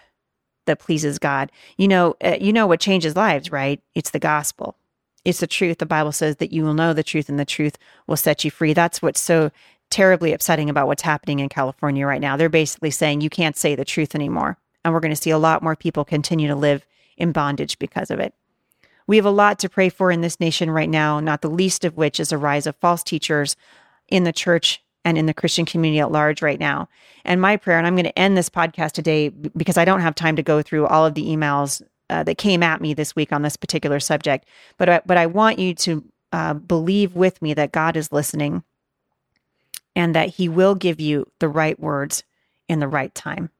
that 0.66 0.78
pleases 0.78 1.18
God. 1.18 1.50
You 1.76 1.88
know, 1.88 2.14
uh, 2.24 2.36
you 2.40 2.52
know 2.52 2.66
what 2.66 2.80
changes 2.80 3.16
lives, 3.16 3.50
right? 3.50 3.80
It's 3.94 4.10
the 4.10 4.18
gospel. 4.18 4.76
It's 5.24 5.40
the 5.40 5.46
truth. 5.46 5.78
The 5.78 5.86
Bible 5.86 6.12
says 6.12 6.36
that 6.36 6.52
you 6.52 6.64
will 6.64 6.74
know 6.74 6.92
the 6.92 7.02
truth 7.02 7.28
and 7.28 7.38
the 7.38 7.44
truth 7.44 7.78
will 8.06 8.16
set 8.16 8.44
you 8.44 8.50
free. 8.50 8.72
That's 8.72 9.00
what's 9.00 9.20
so 9.20 9.50
terribly 9.90 10.32
upsetting 10.32 10.68
about 10.68 10.86
what's 10.86 11.02
happening 11.02 11.38
in 11.38 11.48
California 11.48 12.06
right 12.06 12.20
now. 12.20 12.36
They're 12.36 12.48
basically 12.48 12.90
saying 12.90 13.20
you 13.20 13.30
can't 13.30 13.56
say 13.56 13.74
the 13.74 13.84
truth 13.84 14.14
anymore. 14.14 14.58
And 14.84 14.92
we're 14.92 15.00
going 15.00 15.14
to 15.14 15.20
see 15.20 15.30
a 15.30 15.38
lot 15.38 15.62
more 15.62 15.76
people 15.76 16.04
continue 16.04 16.48
to 16.48 16.54
live 16.54 16.84
in 17.16 17.32
bondage 17.32 17.78
because 17.78 18.10
of 18.10 18.20
it. 18.20 18.34
We 19.06 19.16
have 19.16 19.26
a 19.26 19.30
lot 19.30 19.58
to 19.60 19.68
pray 19.68 19.88
for 19.88 20.10
in 20.10 20.20
this 20.20 20.40
nation 20.40 20.70
right 20.70 20.88
now, 20.88 21.20
not 21.20 21.42
the 21.42 21.50
least 21.50 21.84
of 21.84 21.96
which 21.96 22.18
is 22.18 22.32
a 22.32 22.38
rise 22.38 22.66
of 22.66 22.76
false 22.76 23.02
teachers 23.02 23.56
in 24.08 24.24
the 24.24 24.32
church 24.32 24.82
and 25.04 25.18
in 25.18 25.26
the 25.26 25.34
Christian 25.34 25.64
community 25.64 26.00
at 26.00 26.10
large 26.10 26.42
right 26.42 26.58
now. 26.58 26.88
And 27.24 27.40
my 27.40 27.56
prayer, 27.56 27.78
and 27.78 27.86
I'm 27.86 27.94
going 27.94 28.04
to 28.04 28.18
end 28.18 28.36
this 28.36 28.50
podcast 28.50 28.92
today 28.92 29.28
because 29.28 29.76
I 29.76 29.84
don't 29.84 30.00
have 30.00 30.14
time 30.14 30.36
to 30.36 30.42
go 30.42 30.62
through 30.62 30.86
all 30.86 31.04
of 31.06 31.14
the 31.14 31.24
emails 31.24 31.82
uh, 32.10 32.22
that 32.22 32.38
came 32.38 32.62
at 32.62 32.80
me 32.80 32.94
this 32.94 33.14
week 33.16 33.32
on 33.32 33.42
this 33.42 33.56
particular 33.56 34.00
subject. 34.00 34.46
But 34.78 34.88
I, 34.88 35.02
but 35.06 35.16
I 35.16 35.26
want 35.26 35.58
you 35.58 35.74
to 35.74 36.04
uh, 36.32 36.54
believe 36.54 37.14
with 37.14 37.40
me 37.40 37.54
that 37.54 37.72
God 37.72 37.96
is 37.96 38.12
listening, 38.12 38.64
and 39.94 40.14
that 40.14 40.30
He 40.30 40.48
will 40.48 40.74
give 40.74 41.00
you 41.00 41.26
the 41.38 41.48
right 41.48 41.78
words 41.78 42.24
in 42.68 42.80
the 42.80 42.88
right 42.88 43.14
time. 43.14 43.50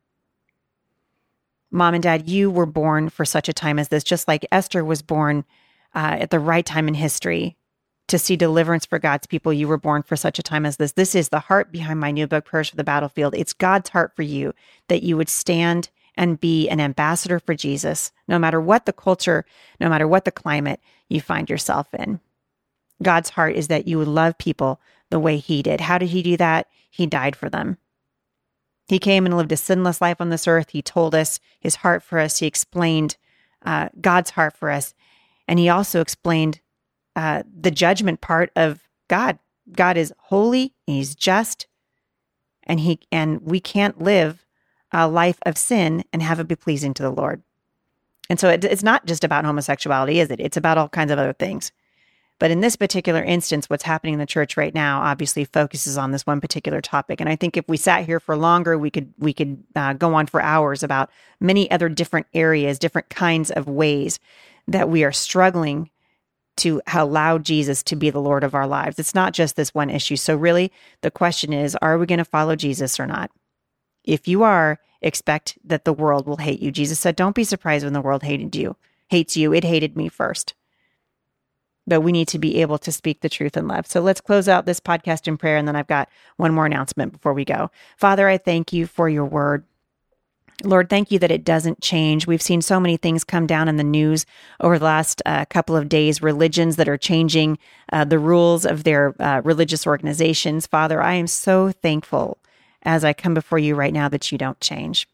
Mom 1.71 1.95
and 1.95 2.03
Dad, 2.03 2.29
you 2.29 2.51
were 2.51 2.67
born 2.67 3.09
for 3.09 3.25
such 3.25 3.49
a 3.49 3.53
time 3.53 3.79
as 3.79 3.89
this, 3.89 4.05
just 4.05 4.29
like 4.29 4.47
Esther 4.53 4.85
was 4.85 5.03
born 5.03 5.45
uh, 5.95 6.17
at 6.21 6.31
the 6.31 6.39
right 6.39 6.65
time 6.65 6.89
in 6.89 6.95
history 6.95 7.57
to 8.09 8.19
see 8.19 8.37
deliverance 8.37 8.85
for 8.85 8.99
God's 8.99 9.27
people. 9.27 9.53
You 9.53 9.69
were 9.69 9.79
born 9.79 10.03
for 10.03 10.17
such 10.17 10.39
a 10.39 10.43
time 10.43 10.67
as 10.67 10.77
this. 10.77 10.93
This 10.93 11.15
is 11.15 11.31
the 11.31 11.41
heart 11.41 11.73
behind 11.73 12.01
my 12.01 12.11
new 12.11 12.27
book, 12.27 12.45
Prayers 12.45 12.69
for 12.69 12.77
the 12.77 12.85
Battlefield. 12.85 13.35
It's 13.35 13.53
God's 13.53 13.91
heart 13.91 14.15
for 14.15 14.23
you 14.23 14.53
that 14.89 15.03
you 15.03 15.17
would 15.17 15.29
stand 15.29 15.89
and 16.17 16.41
be 16.41 16.69
an 16.69 16.81
ambassador 16.81 17.41
for 17.41 17.55
Jesus, 17.55 18.13
no 18.29 18.39
matter 18.39 18.61
what 18.61 18.87
the 18.87 18.93
culture, 18.93 19.45
no 19.81 19.89
matter 19.89 20.07
what 20.07 20.25
the 20.25 20.31
climate 20.31 20.81
you 21.09 21.21
find 21.21 21.51
yourself 21.51 21.93
in. 21.95 22.21
God's 23.03 23.31
heart 23.31 23.57
is 23.57 23.69
that 23.69 23.89
you 23.89 23.99
would 23.99 24.09
love 24.09 24.39
people 24.39 24.81
the 25.11 25.19
way 25.19 25.39
He 25.39 25.63
did. 25.63 25.81
How 25.81 25.99
did 25.99 26.11
He 26.11 26.23
do 26.23 26.37
that? 26.37 26.69
He 26.91 27.07
died 27.07 27.35
for 27.35 27.49
them. 27.49 27.79
He 28.87 28.99
came 28.99 29.27
and 29.27 29.37
lived 29.37 29.51
a 29.51 29.57
sinless 29.57 30.01
life 30.01 30.21
on 30.21 30.29
this 30.29 30.47
earth. 30.47 30.71
He 30.71 30.83
told 30.83 31.15
us 31.15 31.41
His 31.59 31.77
heart 31.77 32.03
for 32.03 32.19
us. 32.19 32.39
He 32.39 32.47
explained 32.47 33.17
uh, 33.65 33.89
God's 34.01 34.31
heart 34.31 34.57
for 34.57 34.71
us. 34.71 34.95
And 35.49 35.59
He 35.59 35.69
also 35.69 36.01
explained 36.01 36.61
uh, 37.17 37.43
the 37.61 37.71
judgment 37.71 38.21
part 38.21 38.51
of 38.57 38.89
God. 39.09 39.39
God 39.73 39.97
is 39.97 40.13
holy, 40.19 40.75
He's 40.87 41.15
just, 41.15 41.67
and 42.65 42.81
He 42.81 43.01
and 43.11 43.41
we 43.43 43.61
can't 43.61 44.01
live 44.01 44.45
a 44.93 45.09
life 45.09 45.39
of 45.45 45.59
sin 45.59 46.05
and 46.13 46.23
have 46.23 46.39
it 46.41 46.49
be 46.49 46.57
pleasing 46.57 46.95
to 46.95 47.03
the 47.03 47.11
Lord. 47.11 47.43
And 48.31 48.39
so 48.41 48.49
it, 48.49 48.65
it's 48.65 48.83
not 48.83 49.07
just 49.07 49.25
about 49.25 49.45
homosexuality, 49.45 50.21
is 50.21 50.31
it? 50.31 50.41
It's 50.41 50.57
about 50.57 50.79
all 50.79 50.89
kinds 50.89 51.11
of 51.11 51.19
other 51.19 51.33
things. 51.33 51.73
But 52.39 52.51
in 52.51 52.61
this 52.61 52.77
particular 52.77 53.23
instance, 53.23 53.71
what's 53.71 53.85
happening 53.85 54.15
in 54.15 54.21
the 54.21 54.27
church 54.27 54.57
right 54.57 54.75
now 54.75 55.03
obviously 55.03 55.45
focuses 55.45 55.97
on 55.97 56.11
this 56.11 56.27
one 56.27 56.41
particular 56.41 56.81
topic. 56.81 57.21
And 57.21 57.29
I 57.29 57.37
think 57.37 57.57
if 57.57 57.65
we 57.69 57.77
sat 57.77 58.05
here 58.07 58.19
for 58.19 58.37
longer, 58.37 58.77
we 58.77 58.91
could 58.91 59.13
we 59.19 59.33
could 59.33 59.63
uh, 59.77 59.93
go 59.93 60.15
on 60.15 60.27
for 60.27 60.43
hours 60.43 60.83
about 60.83 61.11
many 61.41 61.71
other 61.71 61.89
different 61.89 62.27
areas, 62.35 62.79
different 62.79 63.09
kinds 63.09 63.51
of 63.51 63.69
ways 63.69 64.19
that 64.67 64.89
we 64.89 65.05
are 65.05 65.13
struggling 65.13 65.91
to 66.59 66.81
allow 66.93 67.39
Jesus 67.39 67.83
to 67.85 67.97
be 67.97 68.11
the 68.11 68.21
Lord 68.21 68.45
of 68.45 68.55
our 68.55 68.67
lives. 68.67 68.99
It's 68.99 69.15
not 69.15 69.33
just 69.33 69.57
this 69.57 69.75
one 69.75 69.91
issue. 69.91 70.17
So 70.17 70.37
really, 70.37 70.73
the 71.01 71.11
question 71.11 71.53
is, 71.53 71.77
are 71.83 71.99
we 71.99 72.07
going 72.07 72.19
to 72.19 72.25
follow 72.25 72.57
Jesus 72.57 73.01
or 73.01 73.07
not? 73.07 73.31
If 74.05 74.29
you 74.29 74.43
are, 74.43 74.79
expect 75.01 75.59
that 75.65 75.85
the 75.85 75.93
world 75.93 76.27
will 76.27 76.37
hate 76.37 76.61
you. 76.61 76.71
Jesus 76.71 76.99
said, 76.99 77.17
"Don't 77.17 77.35
be 77.35 77.45
surprised 77.45 77.85
when 77.85 77.93
the 77.93 78.01
world 78.01 78.23
hated 78.23 78.55
you." 78.55 78.77
Hates 79.09 79.37
you. 79.37 79.53
It 79.53 79.65
hated 79.65 79.97
me 79.97 80.09
first 80.09 80.55
but 81.87 82.01
we 82.01 82.13
need 82.13 82.29
to 82.29 82.39
be 82.39 82.61
able 82.61 82.79
to 82.79 82.93
speak 82.93 83.21
the 83.21 83.29
truth 83.29 83.57
in 83.57 83.69
love. 83.69 83.87
So 83.87 84.01
let's 84.01 84.21
close 84.21 84.49
out 84.49 84.67
this 84.67 84.81
podcast 84.81 85.29
in 85.29 85.37
prayer. 85.37 85.57
And 85.57 85.69
then 85.69 85.77
I've 85.77 85.87
got 85.87 86.09
one 86.37 86.55
more 86.55 86.67
announcement 86.67 87.13
before 87.13 87.35
we 87.35 87.45
go. 87.45 87.71
Father, 87.97 88.29
I 88.29 88.39
thank 88.39 88.73
you 88.73 88.87
for 88.87 89.09
your 89.09 89.25
word. 89.25 89.65
Lord, 90.65 90.89
thank 90.89 91.11
you 91.11 91.19
that 91.19 91.31
it 91.31 91.45
doesn't 91.45 91.81
change. 91.81 92.27
We've 92.27 92.43
seen 92.43 92.63
so 92.63 92.81
many 92.81 92.97
things 92.97 93.25
come 93.25 93.47
down 93.47 93.69
in 93.69 93.77
the 93.77 93.85
news 93.85 94.25
over 94.61 94.79
the 94.79 94.85
last 94.85 95.23
uh, 95.27 95.45
couple 95.45 95.77
of 95.77 95.89
days, 95.89 96.23
religions 96.23 96.77
that 96.77 96.89
are 96.89 96.97
changing 96.97 97.59
uh, 97.93 98.05
the 98.05 98.19
rules 98.19 98.65
of 98.65 98.85
their 98.85 99.15
uh, 99.21 99.43
religious 99.45 99.87
organizations. 99.87 100.67
Father, 100.67 101.03
I 101.03 101.15
am 101.15 101.27
so 101.27 101.71
thankful 101.71 102.39
as 102.83 103.05
I 103.05 103.13
come 103.13 103.35
before 103.35 103.59
you 103.59 103.75
right 103.75 103.93
now 103.93 104.09
that 104.09 104.33
you 104.33 104.39
don't 104.39 104.61
change. 104.61 105.09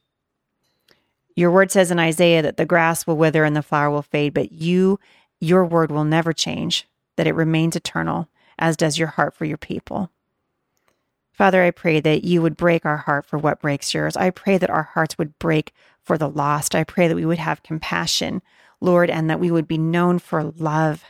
Your 1.36 1.50
word 1.50 1.70
says 1.70 1.90
in 1.90 1.98
Isaiah 1.98 2.42
that 2.42 2.56
the 2.56 2.66
grass 2.66 3.06
will 3.06 3.16
wither 3.16 3.44
and 3.44 3.56
the 3.56 3.62
flower 3.62 3.90
will 3.90 4.02
fade, 4.02 4.34
but 4.34 4.52
you 4.52 4.98
your 5.40 5.64
word 5.64 5.90
will 5.90 6.04
never 6.04 6.32
change, 6.32 6.86
that 7.16 7.26
it 7.26 7.34
remains 7.34 7.74
eternal, 7.74 8.28
as 8.58 8.76
does 8.76 8.98
your 8.98 9.08
heart 9.08 9.34
for 9.34 9.46
your 9.46 9.56
people. 9.56 10.10
Father, 11.40 11.62
I 11.62 11.70
pray 11.70 12.00
that 12.00 12.22
you 12.22 12.42
would 12.42 12.58
break 12.58 12.84
our 12.84 12.98
heart 12.98 13.24
for 13.24 13.38
what 13.38 13.62
breaks 13.62 13.94
yours. 13.94 14.14
I 14.14 14.28
pray 14.28 14.58
that 14.58 14.68
our 14.68 14.82
hearts 14.82 15.16
would 15.16 15.38
break 15.38 15.72
for 16.02 16.18
the 16.18 16.28
lost. 16.28 16.74
I 16.74 16.84
pray 16.84 17.08
that 17.08 17.16
we 17.16 17.24
would 17.24 17.38
have 17.38 17.62
compassion, 17.62 18.42
Lord, 18.78 19.08
and 19.08 19.30
that 19.30 19.40
we 19.40 19.50
would 19.50 19.66
be 19.66 19.78
known 19.78 20.18
for 20.18 20.44
love. 20.44 21.02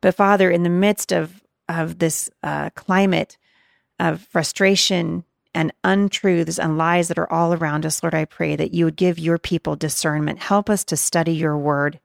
But 0.00 0.14
Father, 0.14 0.48
in 0.48 0.62
the 0.62 0.70
midst 0.70 1.10
of, 1.12 1.42
of 1.68 1.98
this 1.98 2.30
uh, 2.44 2.70
climate 2.76 3.36
of 3.98 4.20
frustration 4.20 5.24
and 5.52 5.72
untruths 5.82 6.60
and 6.60 6.78
lies 6.78 7.08
that 7.08 7.18
are 7.18 7.32
all 7.32 7.52
around 7.52 7.84
us, 7.84 8.00
Lord, 8.00 8.14
I 8.14 8.26
pray 8.26 8.54
that 8.54 8.72
you 8.72 8.84
would 8.84 8.94
give 8.94 9.18
your 9.18 9.38
people 9.38 9.74
discernment. 9.74 10.38
Help 10.38 10.70
us 10.70 10.84
to 10.84 10.96
study 10.96 11.32
your 11.32 11.58
word 11.58 11.98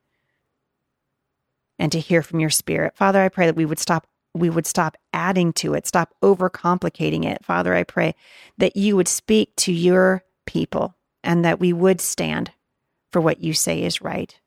and 1.78 1.92
to 1.92 2.00
hear 2.00 2.24
from 2.24 2.40
your 2.40 2.50
spirit. 2.50 2.96
Father, 2.96 3.22
I 3.22 3.30
pray 3.30 3.46
that 3.46 3.56
we 3.56 3.66
would 3.66 3.78
stop 3.78 4.08
we 4.36 4.50
would 4.50 4.68
stop 4.68 4.98
adding 5.14 5.54
to 5.54 5.74
it, 5.74 5.88
stop 5.88 6.14
overcomplicating 6.22 7.26
it. 7.26 7.44
Father, 7.44 7.74
I 7.74 7.84
pray 7.84 8.16
that 8.58 8.76
you 8.76 8.96
would 8.96 9.08
speak 9.08 9.56
to 9.58 9.72
your 9.72 10.24
people 10.46 10.96
and 11.24 11.46
that 11.46 11.60
we 11.60 11.72
would 11.72 12.02
stand 12.02 12.52
for 13.12 13.22
what 13.22 13.42
you 13.42 13.54
say 13.54 13.82
is 13.82 14.02
right 14.02 14.38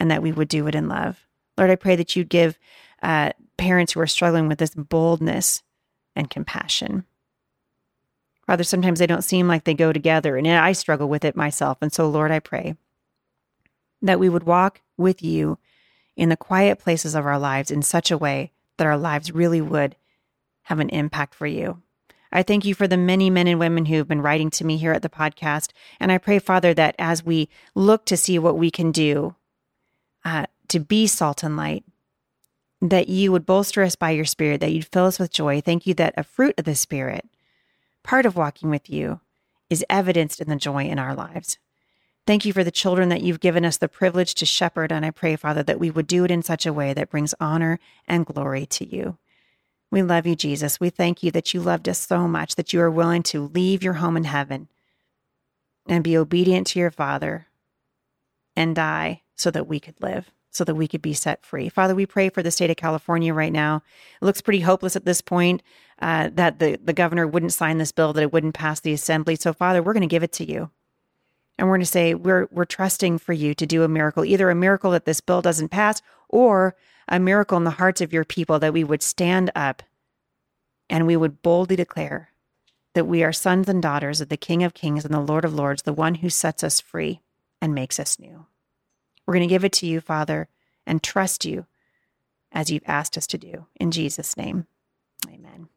and 0.00 0.10
that 0.10 0.22
we 0.22 0.32
would 0.32 0.48
do 0.48 0.66
it 0.66 0.74
in 0.74 0.88
love. 0.88 1.24
Lord, 1.56 1.70
I 1.70 1.76
pray 1.76 1.96
that 1.96 2.16
you'd 2.16 2.28
give 2.28 2.58
uh, 3.02 3.30
parents 3.56 3.92
who 3.92 4.00
are 4.00 4.06
struggling 4.06 4.48
with 4.48 4.58
this 4.58 4.74
boldness 4.74 5.62
and 6.16 6.28
compassion. 6.28 7.04
Father, 8.46 8.64
sometimes 8.64 8.98
they 8.98 9.06
don't 9.06 9.24
seem 9.24 9.48
like 9.48 9.64
they 9.64 9.74
go 9.74 9.92
together, 9.92 10.36
and 10.36 10.46
I 10.46 10.72
struggle 10.72 11.08
with 11.08 11.24
it 11.24 11.36
myself. 11.36 11.78
And 11.80 11.92
so, 11.92 12.08
Lord, 12.08 12.30
I 12.30 12.38
pray 12.38 12.76
that 14.02 14.20
we 14.20 14.28
would 14.28 14.44
walk 14.44 14.82
with 14.96 15.22
you 15.22 15.58
in 16.16 16.28
the 16.28 16.36
quiet 16.36 16.78
places 16.78 17.14
of 17.14 17.26
our 17.26 17.38
lives 17.38 17.70
in 17.70 17.82
such 17.82 18.10
a 18.10 18.18
way 18.18 18.52
that 18.78 18.86
our 18.86 18.98
lives 18.98 19.32
really 19.32 19.60
would 19.60 19.96
have 20.62 20.80
an 20.80 20.88
impact 20.90 21.34
for 21.34 21.46
you. 21.46 21.82
I 22.32 22.42
thank 22.42 22.64
you 22.64 22.74
for 22.74 22.88
the 22.88 22.96
many 22.96 23.30
men 23.30 23.46
and 23.46 23.58
women 23.58 23.86
who 23.86 23.96
have 23.96 24.08
been 24.08 24.20
writing 24.20 24.50
to 24.50 24.64
me 24.64 24.76
here 24.76 24.92
at 24.92 25.02
the 25.02 25.08
podcast. 25.08 25.70
And 26.00 26.10
I 26.10 26.18
pray, 26.18 26.38
Father, 26.38 26.74
that 26.74 26.94
as 26.98 27.24
we 27.24 27.48
look 27.74 28.04
to 28.06 28.16
see 28.16 28.38
what 28.38 28.58
we 28.58 28.70
can 28.70 28.92
do 28.92 29.36
uh, 30.24 30.46
to 30.68 30.80
be 30.80 31.06
salt 31.06 31.42
and 31.42 31.56
light, 31.56 31.84
that 32.82 33.08
you 33.08 33.32
would 33.32 33.46
bolster 33.46 33.82
us 33.82 33.96
by 33.96 34.10
your 34.10 34.24
spirit, 34.24 34.60
that 34.60 34.72
you'd 34.72 34.86
fill 34.86 35.06
us 35.06 35.18
with 35.18 35.30
joy. 35.30 35.60
Thank 35.60 35.86
you 35.86 35.94
that 35.94 36.14
a 36.16 36.24
fruit 36.24 36.54
of 36.58 36.64
the 36.64 36.74
spirit, 36.74 37.24
part 38.02 38.26
of 38.26 38.36
walking 38.36 38.70
with 38.70 38.90
you, 38.90 39.20
is 39.70 39.84
evidenced 39.88 40.40
in 40.40 40.48
the 40.48 40.56
joy 40.56 40.84
in 40.84 40.98
our 40.98 41.14
lives. 41.14 41.58
Thank 42.26 42.44
you 42.44 42.52
for 42.52 42.64
the 42.64 42.72
children 42.72 43.08
that 43.10 43.22
you've 43.22 43.38
given 43.38 43.64
us 43.64 43.76
the 43.76 43.88
privilege 43.88 44.34
to 44.34 44.46
shepherd. 44.46 44.90
And 44.90 45.06
I 45.06 45.12
pray, 45.12 45.36
Father, 45.36 45.62
that 45.62 45.78
we 45.78 45.92
would 45.92 46.08
do 46.08 46.24
it 46.24 46.30
in 46.32 46.42
such 46.42 46.66
a 46.66 46.72
way 46.72 46.92
that 46.92 47.10
brings 47.10 47.34
honor 47.38 47.78
and 48.08 48.26
glory 48.26 48.66
to 48.66 48.84
you. 48.84 49.16
We 49.92 50.02
love 50.02 50.26
you, 50.26 50.34
Jesus. 50.34 50.80
We 50.80 50.90
thank 50.90 51.22
you 51.22 51.30
that 51.30 51.54
you 51.54 51.60
loved 51.60 51.88
us 51.88 52.00
so 52.00 52.26
much 52.26 52.56
that 52.56 52.72
you 52.72 52.80
are 52.80 52.90
willing 52.90 53.22
to 53.24 53.46
leave 53.46 53.84
your 53.84 53.94
home 53.94 54.16
in 54.16 54.24
heaven 54.24 54.68
and 55.86 56.02
be 56.02 56.16
obedient 56.16 56.66
to 56.68 56.80
your 56.80 56.90
Father 56.90 57.46
and 58.56 58.74
die 58.74 59.22
so 59.36 59.52
that 59.52 59.68
we 59.68 59.78
could 59.78 59.94
live, 60.00 60.32
so 60.50 60.64
that 60.64 60.74
we 60.74 60.88
could 60.88 61.02
be 61.02 61.14
set 61.14 61.46
free. 61.46 61.68
Father, 61.68 61.94
we 61.94 62.06
pray 62.06 62.28
for 62.28 62.42
the 62.42 62.50
state 62.50 62.70
of 62.70 62.76
California 62.76 63.32
right 63.32 63.52
now. 63.52 63.84
It 64.20 64.24
looks 64.24 64.40
pretty 64.40 64.60
hopeless 64.60 64.96
at 64.96 65.04
this 65.04 65.20
point 65.20 65.62
uh, 66.00 66.30
that 66.32 66.58
the, 66.58 66.76
the 66.82 66.92
governor 66.92 67.28
wouldn't 67.28 67.52
sign 67.52 67.78
this 67.78 67.92
bill, 67.92 68.12
that 68.14 68.22
it 68.22 68.32
wouldn't 68.32 68.54
pass 68.54 68.80
the 68.80 68.92
assembly. 68.92 69.36
So, 69.36 69.52
Father, 69.52 69.80
we're 69.80 69.92
going 69.92 70.00
to 70.00 70.08
give 70.08 70.24
it 70.24 70.32
to 70.32 70.50
you 70.50 70.72
and 71.58 71.68
we're 71.68 71.74
going 71.74 71.80
to 71.80 71.86
say 71.86 72.14
we're 72.14 72.48
we're 72.50 72.64
trusting 72.64 73.18
for 73.18 73.32
you 73.32 73.54
to 73.54 73.66
do 73.66 73.82
a 73.82 73.88
miracle 73.88 74.24
either 74.24 74.50
a 74.50 74.54
miracle 74.54 74.90
that 74.90 75.04
this 75.04 75.20
bill 75.20 75.42
doesn't 75.42 75.68
pass 75.68 76.02
or 76.28 76.74
a 77.08 77.18
miracle 77.20 77.56
in 77.56 77.64
the 77.64 77.70
hearts 77.70 78.00
of 78.00 78.12
your 78.12 78.24
people 78.24 78.58
that 78.58 78.72
we 78.72 78.84
would 78.84 79.02
stand 79.02 79.50
up 79.54 79.82
and 80.90 81.06
we 81.06 81.16
would 81.16 81.42
boldly 81.42 81.76
declare 81.76 82.30
that 82.94 83.06
we 83.06 83.22
are 83.22 83.32
sons 83.32 83.68
and 83.68 83.82
daughters 83.82 84.20
of 84.20 84.28
the 84.28 84.36
King 84.36 84.62
of 84.62 84.74
Kings 84.74 85.04
and 85.04 85.12
the 85.12 85.20
Lord 85.20 85.44
of 85.44 85.54
Lords 85.54 85.82
the 85.82 85.92
one 85.92 86.16
who 86.16 86.30
sets 86.30 86.64
us 86.64 86.80
free 86.80 87.20
and 87.60 87.74
makes 87.74 88.00
us 88.00 88.18
new. 88.18 88.46
We're 89.26 89.34
going 89.34 89.48
to 89.48 89.52
give 89.52 89.64
it 89.64 89.72
to 89.74 89.86
you 89.86 90.00
father 90.00 90.48
and 90.86 91.02
trust 91.02 91.44
you 91.44 91.66
as 92.52 92.70
you've 92.70 92.82
asked 92.86 93.16
us 93.16 93.26
to 93.28 93.38
do. 93.38 93.66
In 93.76 93.90
Jesus 93.90 94.36
name 94.36 94.66
amen. 95.28 95.68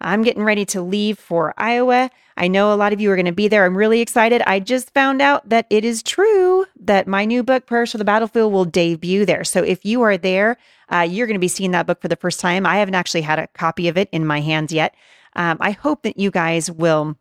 I'm 0.00 0.22
getting 0.22 0.44
ready 0.44 0.64
to 0.66 0.82
leave 0.82 1.18
for 1.18 1.54
Iowa. 1.56 2.10
I 2.36 2.48
know 2.48 2.72
a 2.72 2.76
lot 2.76 2.92
of 2.92 3.00
you 3.00 3.10
are 3.10 3.16
going 3.16 3.26
to 3.26 3.32
be 3.32 3.48
there. 3.48 3.64
I'm 3.64 3.76
really 3.76 4.00
excited. 4.00 4.42
I 4.46 4.60
just 4.60 4.92
found 4.92 5.22
out 5.22 5.48
that 5.48 5.66
it 5.70 5.84
is 5.84 6.02
true 6.02 6.66
that 6.80 7.06
my 7.06 7.24
new 7.24 7.42
book, 7.42 7.66
Prayers 7.66 7.92
for 7.92 7.98
the 7.98 8.04
Battlefield, 8.04 8.52
will 8.52 8.66
debut 8.66 9.24
there. 9.24 9.42
So 9.44 9.62
if 9.62 9.84
you 9.84 10.02
are 10.02 10.18
there, 10.18 10.58
uh, 10.92 11.06
you're 11.08 11.26
going 11.26 11.36
to 11.36 11.40
be 11.40 11.48
seeing 11.48 11.70
that 11.70 11.86
book 11.86 12.02
for 12.02 12.08
the 12.08 12.16
first 12.16 12.38
time. 12.38 12.66
I 12.66 12.76
haven't 12.76 12.94
actually 12.94 13.22
had 13.22 13.38
a 13.38 13.46
copy 13.48 13.88
of 13.88 13.96
it 13.96 14.08
in 14.12 14.26
my 14.26 14.40
hands 14.40 14.72
yet. 14.72 14.94
Um, 15.34 15.56
I 15.60 15.70
hope 15.70 16.02
that 16.02 16.18
you 16.18 16.30
guys 16.30 16.70
will. 16.70 17.16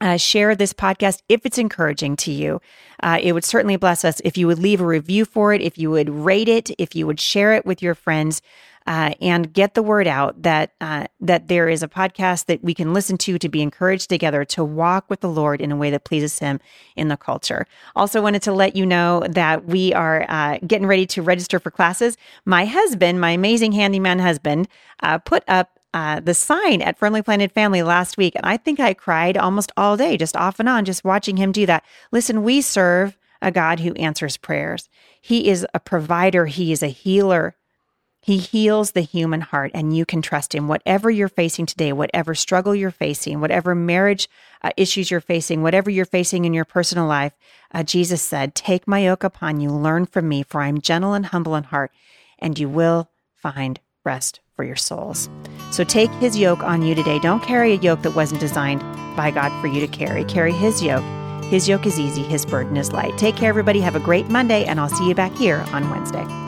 Uh, 0.00 0.16
share 0.16 0.54
this 0.54 0.72
podcast 0.72 1.22
if 1.28 1.44
it's 1.44 1.58
encouraging 1.58 2.14
to 2.14 2.30
you. 2.30 2.60
Uh, 3.02 3.18
it 3.20 3.32
would 3.32 3.42
certainly 3.42 3.74
bless 3.74 4.04
us 4.04 4.20
if 4.24 4.38
you 4.38 4.46
would 4.46 4.60
leave 4.60 4.80
a 4.80 4.86
review 4.86 5.24
for 5.24 5.52
it, 5.52 5.60
if 5.60 5.76
you 5.76 5.90
would 5.90 6.08
rate 6.08 6.48
it, 6.48 6.70
if 6.78 6.94
you 6.94 7.04
would 7.04 7.18
share 7.18 7.52
it 7.54 7.66
with 7.66 7.82
your 7.82 7.96
friends 7.96 8.40
uh, 8.88 9.12
and 9.20 9.52
get 9.52 9.74
the 9.74 9.82
word 9.82 10.06
out 10.06 10.42
that 10.42 10.72
uh, 10.80 11.06
that 11.20 11.48
there 11.48 11.68
is 11.68 11.82
a 11.82 11.88
podcast 11.88 12.46
that 12.46 12.64
we 12.64 12.72
can 12.72 12.94
listen 12.94 13.18
to 13.18 13.38
to 13.38 13.46
be 13.46 13.60
encouraged 13.60 14.08
together 14.08 14.46
to 14.46 14.64
walk 14.64 15.04
with 15.10 15.20
the 15.20 15.28
Lord 15.28 15.60
in 15.60 15.70
a 15.70 15.76
way 15.76 15.90
that 15.90 16.04
pleases 16.04 16.38
Him 16.38 16.58
in 16.96 17.08
the 17.08 17.16
culture. 17.18 17.66
Also, 17.94 18.22
wanted 18.22 18.40
to 18.42 18.52
let 18.52 18.74
you 18.74 18.86
know 18.86 19.22
that 19.28 19.66
we 19.66 19.92
are 19.92 20.24
uh, 20.30 20.56
getting 20.66 20.86
ready 20.86 21.04
to 21.08 21.20
register 21.20 21.60
for 21.60 21.70
classes. 21.70 22.16
My 22.46 22.64
husband, 22.64 23.20
my 23.20 23.32
amazing 23.32 23.72
handyman 23.72 24.20
husband, 24.20 24.68
uh, 25.02 25.18
put 25.18 25.44
up 25.46 25.78
uh, 25.92 26.20
the 26.20 26.32
sign 26.32 26.80
at 26.80 26.96
Firmly 26.96 27.20
Planted 27.20 27.52
Family 27.52 27.82
last 27.82 28.16
week. 28.16 28.34
And 28.36 28.46
I 28.46 28.56
think 28.56 28.80
I 28.80 28.94
cried 28.94 29.36
almost 29.36 29.70
all 29.76 29.98
day, 29.98 30.16
just 30.16 30.34
off 30.34 30.60
and 30.60 30.68
on, 30.68 30.86
just 30.86 31.04
watching 31.04 31.36
him 31.36 31.52
do 31.52 31.66
that. 31.66 31.84
Listen, 32.10 32.42
we 32.42 32.62
serve 32.62 33.18
a 33.42 33.52
God 33.52 33.80
who 33.80 33.92
answers 33.94 34.38
prayers. 34.38 34.88
He 35.20 35.50
is 35.50 35.66
a 35.74 35.78
provider, 35.78 36.46
He 36.46 36.72
is 36.72 36.82
a 36.82 36.88
healer. 36.88 37.54
He 38.20 38.38
heals 38.38 38.92
the 38.92 39.00
human 39.00 39.40
heart, 39.40 39.70
and 39.74 39.96
you 39.96 40.04
can 40.04 40.22
trust 40.22 40.54
Him. 40.54 40.68
Whatever 40.68 41.10
you're 41.10 41.28
facing 41.28 41.66
today, 41.66 41.92
whatever 41.92 42.34
struggle 42.34 42.74
you're 42.74 42.90
facing, 42.90 43.40
whatever 43.40 43.74
marriage 43.74 44.28
uh, 44.62 44.70
issues 44.76 45.10
you're 45.10 45.20
facing, 45.20 45.62
whatever 45.62 45.88
you're 45.88 46.04
facing 46.04 46.44
in 46.44 46.52
your 46.52 46.64
personal 46.64 47.06
life, 47.06 47.32
uh, 47.72 47.82
Jesus 47.82 48.22
said, 48.22 48.54
Take 48.54 48.88
my 48.88 49.00
yoke 49.00 49.24
upon 49.24 49.60
you, 49.60 49.70
learn 49.70 50.06
from 50.06 50.28
me, 50.28 50.42
for 50.42 50.60
I 50.60 50.68
am 50.68 50.80
gentle 50.80 51.14
and 51.14 51.26
humble 51.26 51.54
in 51.54 51.64
heart, 51.64 51.92
and 52.38 52.58
you 52.58 52.68
will 52.68 53.08
find 53.34 53.80
rest 54.04 54.40
for 54.56 54.64
your 54.64 54.76
souls. 54.76 55.30
So 55.70 55.84
take 55.84 56.10
His 56.14 56.36
yoke 56.36 56.64
on 56.64 56.82
you 56.82 56.94
today. 56.94 57.20
Don't 57.20 57.42
carry 57.42 57.72
a 57.72 57.76
yoke 57.76 58.02
that 58.02 58.16
wasn't 58.16 58.40
designed 58.40 58.80
by 59.16 59.30
God 59.30 59.58
for 59.60 59.68
you 59.68 59.80
to 59.80 59.86
carry. 59.86 60.24
Carry 60.24 60.52
His 60.52 60.82
yoke. 60.82 61.04
His 61.44 61.68
yoke 61.68 61.86
is 61.86 62.00
easy, 62.00 62.22
His 62.22 62.44
burden 62.44 62.76
is 62.76 62.92
light. 62.92 63.16
Take 63.16 63.36
care, 63.36 63.48
everybody. 63.48 63.80
Have 63.80 63.96
a 63.96 64.00
great 64.00 64.28
Monday, 64.28 64.64
and 64.64 64.80
I'll 64.80 64.88
see 64.88 65.08
you 65.08 65.14
back 65.14 65.34
here 65.36 65.64
on 65.72 65.88
Wednesday. 65.90 66.47